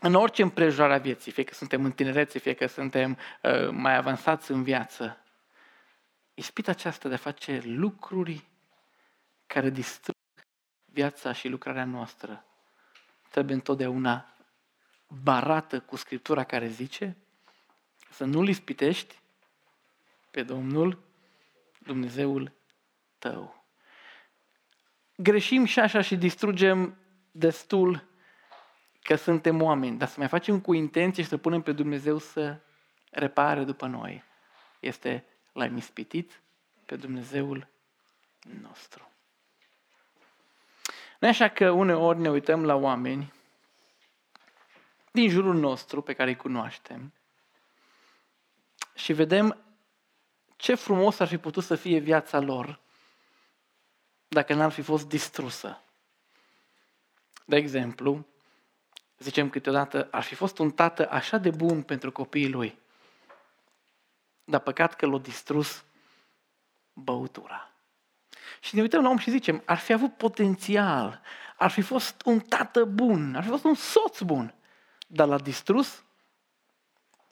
în 0.00 0.14
orice 0.14 0.42
împrejurare 0.42 0.94
a 0.94 0.98
vieții, 0.98 1.32
fie 1.32 1.44
că 1.44 1.54
suntem 1.54 1.84
în 1.84 1.92
tinerețe, 1.92 2.38
fie 2.38 2.54
că 2.54 2.66
suntem 2.66 3.18
uh, 3.42 3.68
mai 3.70 3.96
avansați 3.96 4.50
în 4.50 4.62
viață, 4.62 5.18
ispita 6.34 6.70
aceasta 6.70 7.08
de 7.08 7.14
a 7.14 7.18
face 7.18 7.60
lucruri 7.64 8.44
care 9.46 9.70
distrug 9.70 10.16
viața 10.84 11.32
și 11.32 11.48
lucrarea 11.48 11.84
noastră 11.84 12.44
trebuie 13.30 13.54
întotdeauna 13.54 14.36
barată 15.06 15.80
cu 15.80 15.96
Scriptura 15.96 16.44
care 16.44 16.68
zice 16.68 17.16
să 18.10 18.24
nu-L 18.24 18.48
ispitești 18.48 19.20
pe 20.30 20.42
Domnul 20.42 20.98
Dumnezeul 21.78 22.52
tău. 23.18 23.61
Greșim 25.22 25.64
și 25.64 25.80
așa 25.80 26.00
și 26.00 26.16
distrugem 26.16 26.96
destul 27.30 28.04
că 29.02 29.14
suntem 29.14 29.62
oameni, 29.62 29.98
dar 29.98 30.08
să 30.08 30.14
mai 30.18 30.28
facem 30.28 30.60
cu 30.60 30.72
intenție 30.72 31.22
și 31.22 31.28
să 31.28 31.36
punem 31.36 31.62
pe 31.62 31.72
Dumnezeu 31.72 32.18
să 32.18 32.58
repare 33.10 33.64
după 33.64 33.86
noi. 33.86 34.24
Este 34.80 35.24
l-ai 35.52 35.68
mispitit 35.68 36.40
pe 36.86 36.96
Dumnezeul 36.96 37.68
nostru. 38.62 39.10
Nu 41.18 41.28
așa 41.28 41.48
că 41.48 41.70
uneori 41.70 42.20
ne 42.20 42.30
uităm 42.30 42.64
la 42.64 42.74
oameni 42.74 43.32
din 45.10 45.28
jurul 45.28 45.54
nostru 45.54 46.02
pe 46.02 46.12
care 46.12 46.30
îi 46.30 46.36
cunoaștem 46.36 47.12
și 48.94 49.12
vedem 49.12 49.64
ce 50.56 50.74
frumos 50.74 51.20
ar 51.20 51.28
fi 51.28 51.38
putut 51.38 51.64
să 51.64 51.74
fie 51.74 51.98
viața 51.98 52.40
lor 52.40 52.80
dacă 54.32 54.54
n-ar 54.54 54.70
fi 54.70 54.82
fost 54.82 55.08
distrusă. 55.08 55.80
De 57.44 57.56
exemplu, 57.56 58.26
zicem 59.18 59.50
câteodată, 59.50 60.08
ar 60.10 60.22
fi 60.22 60.34
fost 60.34 60.58
un 60.58 60.70
tată 60.70 61.10
așa 61.10 61.38
de 61.38 61.50
bun 61.50 61.82
pentru 61.82 62.12
copiii 62.12 62.50
lui, 62.50 62.78
dar 64.44 64.60
păcat 64.60 64.94
că 64.94 65.06
l-a 65.06 65.18
distrus 65.18 65.84
băutura. 66.92 67.70
Și 68.60 68.74
ne 68.74 68.80
uităm 68.80 69.02
la 69.02 69.08
om 69.08 69.18
și 69.18 69.30
zicem, 69.30 69.62
ar 69.64 69.78
fi 69.78 69.92
avut 69.92 70.16
potențial, 70.16 71.20
ar 71.56 71.70
fi 71.70 71.80
fost 71.80 72.22
un 72.24 72.40
tată 72.40 72.84
bun, 72.84 73.34
ar 73.34 73.42
fi 73.42 73.48
fost 73.48 73.64
un 73.64 73.74
soț 73.74 74.20
bun, 74.20 74.54
dar 75.06 75.28
l-a 75.28 75.38
distrus 75.38 76.04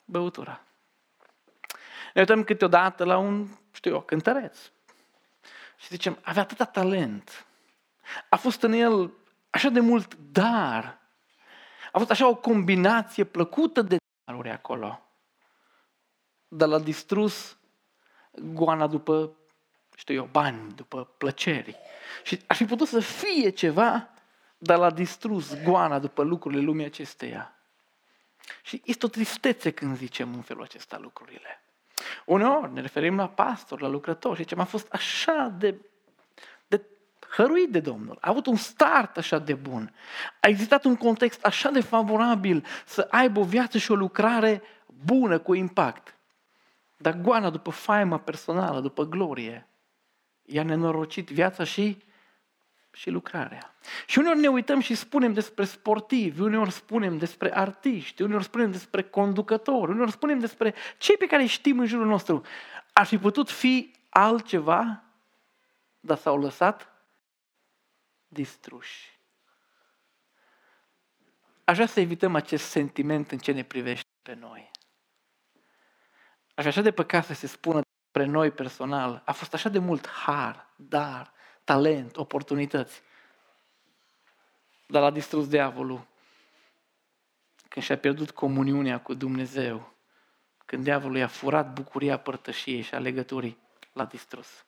băutura. 0.05 0.63
Ne 2.13 2.21
uităm 2.21 2.43
câteodată 2.43 3.03
la 3.03 3.17
un, 3.17 3.47
știu 3.71 3.91
eu, 3.91 4.01
cântăreț. 4.01 4.57
Și 5.81 5.87
zicem, 5.87 6.19
avea 6.21 6.41
atâta 6.41 6.65
talent. 6.65 7.45
A 8.29 8.35
fost 8.35 8.61
în 8.61 8.71
el 8.71 9.13
așa 9.49 9.69
de 9.69 9.79
mult 9.79 10.15
dar. 10.15 10.99
A 11.91 11.97
fost 11.97 12.11
așa 12.11 12.27
o 12.27 12.35
combinație 12.35 13.23
plăcută 13.23 13.81
de 13.81 13.97
daruri 14.23 14.49
acolo. 14.49 15.01
Dar 16.47 16.67
l-a 16.67 16.79
distrus 16.79 17.57
goana 18.31 18.87
după, 18.87 19.35
știu 19.95 20.15
eu, 20.15 20.29
bani, 20.31 20.73
după 20.73 21.03
plăceri. 21.17 21.77
Și 22.23 22.41
ar 22.47 22.55
fi 22.55 22.65
putut 22.65 22.87
să 22.87 22.99
fie 22.99 23.49
ceva, 23.49 24.09
dar 24.57 24.77
l-a 24.77 24.91
distrus 24.91 25.61
goana 25.63 25.99
după 25.99 26.23
lucrurile 26.23 26.61
lumii 26.61 26.85
acesteia. 26.85 27.55
Și 28.63 28.81
este 28.85 29.05
o 29.05 29.09
tristețe 29.09 29.71
când 29.71 29.97
zicem 29.97 30.33
în 30.33 30.41
felul 30.41 30.63
acesta 30.63 30.97
lucrurile. 30.97 31.63
Uneori 32.25 32.73
ne 32.73 32.81
referim 32.81 33.15
la 33.15 33.27
pastor, 33.27 33.81
la 33.81 33.87
lucrător 33.87 34.35
și 34.35 34.41
zicem, 34.41 34.59
a 34.59 34.63
fost 34.63 34.93
așa 34.93 35.55
de, 35.57 35.75
de 36.67 36.81
hăruit 37.29 37.71
de 37.71 37.79
Domnul, 37.79 38.17
a 38.21 38.29
avut 38.29 38.45
un 38.45 38.55
start 38.55 39.17
așa 39.17 39.39
de 39.39 39.53
bun, 39.53 39.93
a 40.39 40.47
existat 40.47 40.83
un 40.83 40.95
context 40.95 41.45
așa 41.45 41.69
de 41.69 41.81
favorabil 41.81 42.65
să 42.85 43.07
aibă 43.11 43.39
o 43.39 43.43
viață 43.43 43.77
și 43.77 43.91
o 43.91 43.95
lucrare 43.95 44.61
bună, 45.05 45.39
cu 45.39 45.53
impact. 45.53 46.15
Dar 46.97 47.13
goana 47.21 47.49
după 47.49 47.71
faima 47.71 48.17
personală, 48.17 48.79
după 48.79 49.03
glorie, 49.03 49.67
i-a 50.45 50.63
nenorocit 50.63 51.29
viața 51.29 51.63
și 51.63 51.97
și 52.91 53.09
lucrarea. 53.09 53.75
Și 54.05 54.19
uneori 54.19 54.39
ne 54.39 54.47
uităm 54.47 54.79
și 54.79 54.95
spunem 54.95 55.33
despre 55.33 55.65
sportivi, 55.65 56.41
uneori 56.41 56.71
spunem 56.71 57.17
despre 57.17 57.57
artiști, 57.57 58.21
uneori 58.21 58.43
spunem 58.43 58.71
despre 58.71 59.03
conducători, 59.03 59.91
uneori 59.91 60.11
spunem 60.11 60.39
despre 60.39 60.73
cei 60.97 61.17
pe 61.17 61.27
care 61.27 61.41
îi 61.41 61.47
știm 61.47 61.79
în 61.79 61.85
jurul 61.85 62.07
nostru. 62.07 62.41
Ar 62.93 63.05
fi 63.05 63.17
putut 63.17 63.49
fi 63.49 63.93
altceva, 64.09 65.03
dar 65.99 66.17
s-au 66.17 66.39
lăsat 66.39 66.91
distruși. 68.27 69.19
Aș 71.63 71.75
vrea 71.75 71.87
să 71.87 71.99
evităm 71.99 72.35
acest 72.35 72.65
sentiment 72.65 73.31
în 73.31 73.37
ce 73.37 73.51
ne 73.51 73.63
privește 73.63 74.09
pe 74.21 74.33
noi. 74.33 74.71
Aș 76.47 76.63
vrea 76.63 76.69
așa 76.69 76.81
de 76.81 76.91
păcat 76.91 77.25
să 77.25 77.33
se 77.33 77.47
spună 77.47 77.81
despre 78.03 78.31
noi 78.31 78.51
personal. 78.51 79.21
A 79.25 79.31
fost 79.31 79.53
așa 79.53 79.69
de 79.69 79.79
mult 79.79 80.07
har, 80.07 80.73
dar, 80.75 81.33
talent, 81.63 82.17
oportunități. 82.17 83.01
Dar 84.87 85.01
l-a 85.01 85.11
distrus 85.11 85.47
diavolul 85.47 86.07
când 87.69 87.85
și-a 87.85 87.97
pierdut 87.97 88.31
comuniunea 88.31 88.99
cu 88.99 89.13
Dumnezeu, 89.13 89.93
când 90.65 90.83
diavolul 90.83 91.17
i-a 91.17 91.27
furat 91.27 91.73
bucuria 91.73 92.17
părtășiei 92.17 92.81
și 92.81 92.93
a 92.93 92.99
legăturii, 92.99 93.57
l-a 93.93 94.05
distrus. 94.05 94.65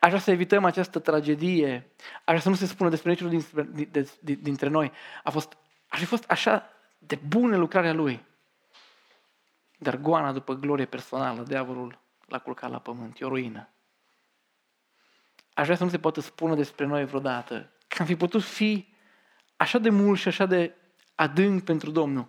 Aș 0.00 0.08
vrea 0.08 0.20
să 0.20 0.30
evităm 0.30 0.64
această 0.64 0.98
tragedie, 0.98 1.90
aș 1.98 2.22
vrea 2.24 2.40
să 2.40 2.48
nu 2.48 2.54
se 2.54 2.66
spună 2.66 2.88
despre 2.90 3.10
niciunul 3.10 3.44
dintre, 3.72 4.06
dintre 4.20 4.68
noi. 4.68 4.92
A 5.22 5.30
fost, 5.30 5.56
ar 5.88 5.98
fi 5.98 6.04
fost 6.04 6.30
așa 6.30 6.70
de 6.98 7.18
bună 7.26 7.56
lucrarea 7.56 7.92
lui. 7.92 8.24
Dar 9.78 9.96
goana 9.96 10.32
după 10.32 10.54
glorie 10.54 10.84
personală, 10.84 11.42
diavolul 11.42 11.98
l-a 12.26 12.38
culcat 12.38 12.70
la 12.70 12.78
pământ, 12.78 13.20
e 13.20 13.24
o 13.24 13.28
ruină 13.28 13.68
aș 15.58 15.64
vrea 15.64 15.76
să 15.76 15.84
nu 15.84 15.90
se 15.90 15.98
poată 15.98 16.20
spune 16.20 16.54
despre 16.54 16.84
noi 16.84 17.04
vreodată 17.04 17.72
că 17.88 17.96
am 17.98 18.06
fi 18.06 18.16
putut 18.16 18.42
fi 18.42 18.94
așa 19.56 19.78
de 19.78 19.90
mult 19.90 20.18
și 20.18 20.28
așa 20.28 20.46
de 20.46 20.74
adânc 21.14 21.64
pentru 21.64 21.90
Domnul. 21.90 22.28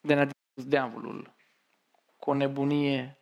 De 0.00 0.14
ne-a 0.14 0.24
distrus 0.24 0.64
diavolul 0.64 1.34
cu 2.16 2.30
o 2.30 2.34
nebunie 2.34 3.18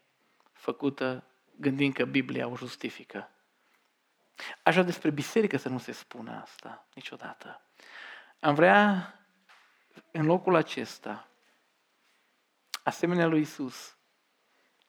făcută 0.52 1.24
gândind 1.56 1.94
că 1.94 2.04
Biblia 2.04 2.48
o 2.48 2.56
justifică. 2.56 3.30
Aș 4.62 4.72
vrea 4.72 4.84
despre 4.84 5.10
biserică 5.10 5.56
să 5.56 5.68
nu 5.68 5.78
se 5.78 5.92
spună 5.92 6.40
asta 6.40 6.88
niciodată. 6.94 7.62
Am 8.40 8.54
vrea 8.54 9.12
în 10.10 10.24
locul 10.24 10.54
acesta, 10.54 11.28
asemenea 12.82 13.26
lui 13.26 13.40
Isus, 13.40 13.96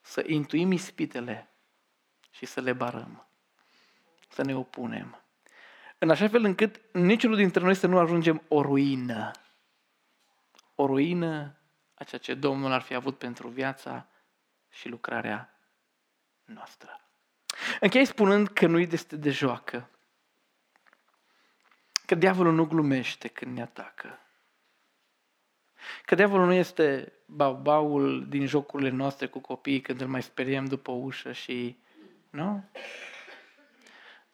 să 0.02 0.24
intuim 0.28 0.72
ispitele 0.72 1.50
și 2.30 2.46
să 2.46 2.62
le 2.62 2.74
barăm 2.74 3.24
să 4.40 4.46
ne 4.46 4.56
opunem. 4.56 5.22
În 5.98 6.10
așa 6.10 6.28
fel 6.28 6.44
încât 6.44 6.82
niciunul 6.94 7.36
dintre 7.36 7.64
noi 7.64 7.76
să 7.76 7.88
nu 7.88 7.98
ajungem 7.98 8.44
o 8.48 8.62
ruină. 8.62 9.32
O 10.76 10.86
ruină 10.86 11.56
a 11.94 12.04
ceea 12.04 12.22
ce 12.22 12.34
Domnul 12.34 12.72
ar 12.72 12.82
fi 12.82 12.94
avut 12.94 13.18
pentru 13.18 13.48
viața 13.48 14.08
și 14.70 14.90
lucrarea 14.90 15.60
noastră. 16.46 17.02
Închei 17.80 18.06
spunând 18.06 18.48
că 18.48 18.68
nu 18.68 18.80
este 18.80 19.16
de 19.16 19.30
joacă. 19.30 19.90
Că 22.06 22.16
diavolul 22.16 22.54
nu 22.54 22.66
glumește 22.66 23.28
când 23.28 23.56
ne 23.56 23.62
atacă. 23.62 24.20
Că 26.06 26.16
diavolul 26.16 26.46
nu 26.46 26.54
este 26.54 27.14
baul 27.62 28.28
din 28.30 28.46
jocurile 28.46 28.90
noastre 28.90 29.28
cu 29.28 29.40
copiii 29.40 29.82
când 29.82 30.02
îl 30.02 30.08
mai 30.08 30.24
speriem 30.24 30.66
după 30.66 30.92
ușă 30.92 31.32
și... 31.32 31.78
Nu? 32.30 32.70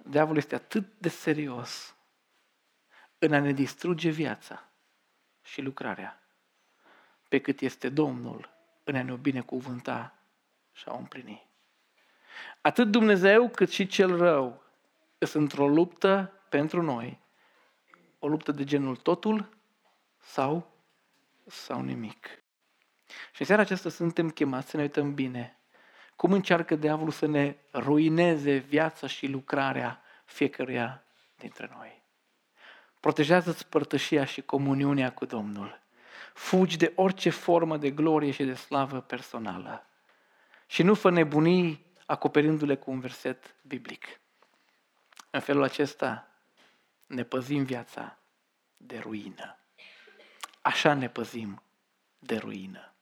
Diavolul 0.08 0.38
este 0.38 0.56
atât 0.56 0.86
de 0.98 1.10
serios 1.10 1.96
în 3.18 3.34
a 3.34 3.40
ne 3.40 3.52
distruge 3.52 4.10
viața 4.10 4.70
și 5.44 5.62
lucrarea, 5.62 6.24
pe 7.28 7.40
cât 7.40 7.62
este 7.62 7.90
Domnul 7.90 8.50
în 8.84 8.96
a 8.96 9.04
ne 9.04 9.14
binecuvânta 9.16 10.16
și 10.72 10.84
a 10.88 10.94
o 10.94 10.98
împlini. 10.98 11.48
Atât 12.62 12.92
Dumnezeu 12.92 13.50
cât 13.50 13.70
și 13.70 13.88
cel 13.88 14.18
rău 14.18 14.64
sunt 15.18 15.42
într-o 15.44 15.68
luptă 15.68 16.32
pentru 16.50 16.82
noi, 16.82 17.20
o 18.20 18.28
luptă 18.28 18.52
de 18.52 18.64
genul 18.64 18.96
totul 18.96 19.58
sau, 20.18 20.72
sau 21.46 21.82
nimic. 21.82 22.26
Și 23.32 23.42
în 23.42 23.46
seara 23.46 23.62
aceasta 23.62 23.90
suntem 23.90 24.30
chemați 24.30 24.70
să 24.70 24.78
ne 24.78 24.84
uităm 24.84 25.14
bine 25.14 25.58
cum 26.16 26.32
încearcă 26.32 26.76
diavolul 26.76 27.12
să 27.12 27.26
ne 27.26 27.56
ruineze 27.74 28.56
viața 28.56 29.08
și 29.08 29.28
lucrarea 29.28 30.02
fiecăruia 30.26 31.04
dintre 31.36 31.70
noi. 31.78 32.04
Protejează-ți 33.00 33.68
părtășia 33.68 34.26
și 34.26 34.42
comuniunea 34.42 35.14
cu 35.14 35.26
Domnul. 35.26 35.82
Fugi 36.34 36.78
de 36.78 36.92
orice 36.96 37.30
formă 37.30 37.78
de 37.78 37.92
glorie 37.92 38.32
și 38.32 38.44
de 38.44 38.54
slavă 38.54 39.02
personală. 39.02 39.86
Și 40.68 40.84
nu 40.84 40.94
fă 40.94 41.10
nebunii 41.10 41.86
acoperindu-le 42.06 42.76
cu 42.76 42.92
un 42.92 43.00
verset 43.00 43.56
biblic. 43.62 44.20
În 45.30 45.40
felul 45.40 45.64
acesta 45.64 46.28
ne 47.06 47.24
păzim 47.24 47.64
viața 47.64 48.18
de 48.78 48.98
ruină. 48.98 49.58
Așa 50.62 50.94
ne 50.94 51.10
păzim 51.10 51.62
de 52.20 52.38
ruină. 52.38 52.95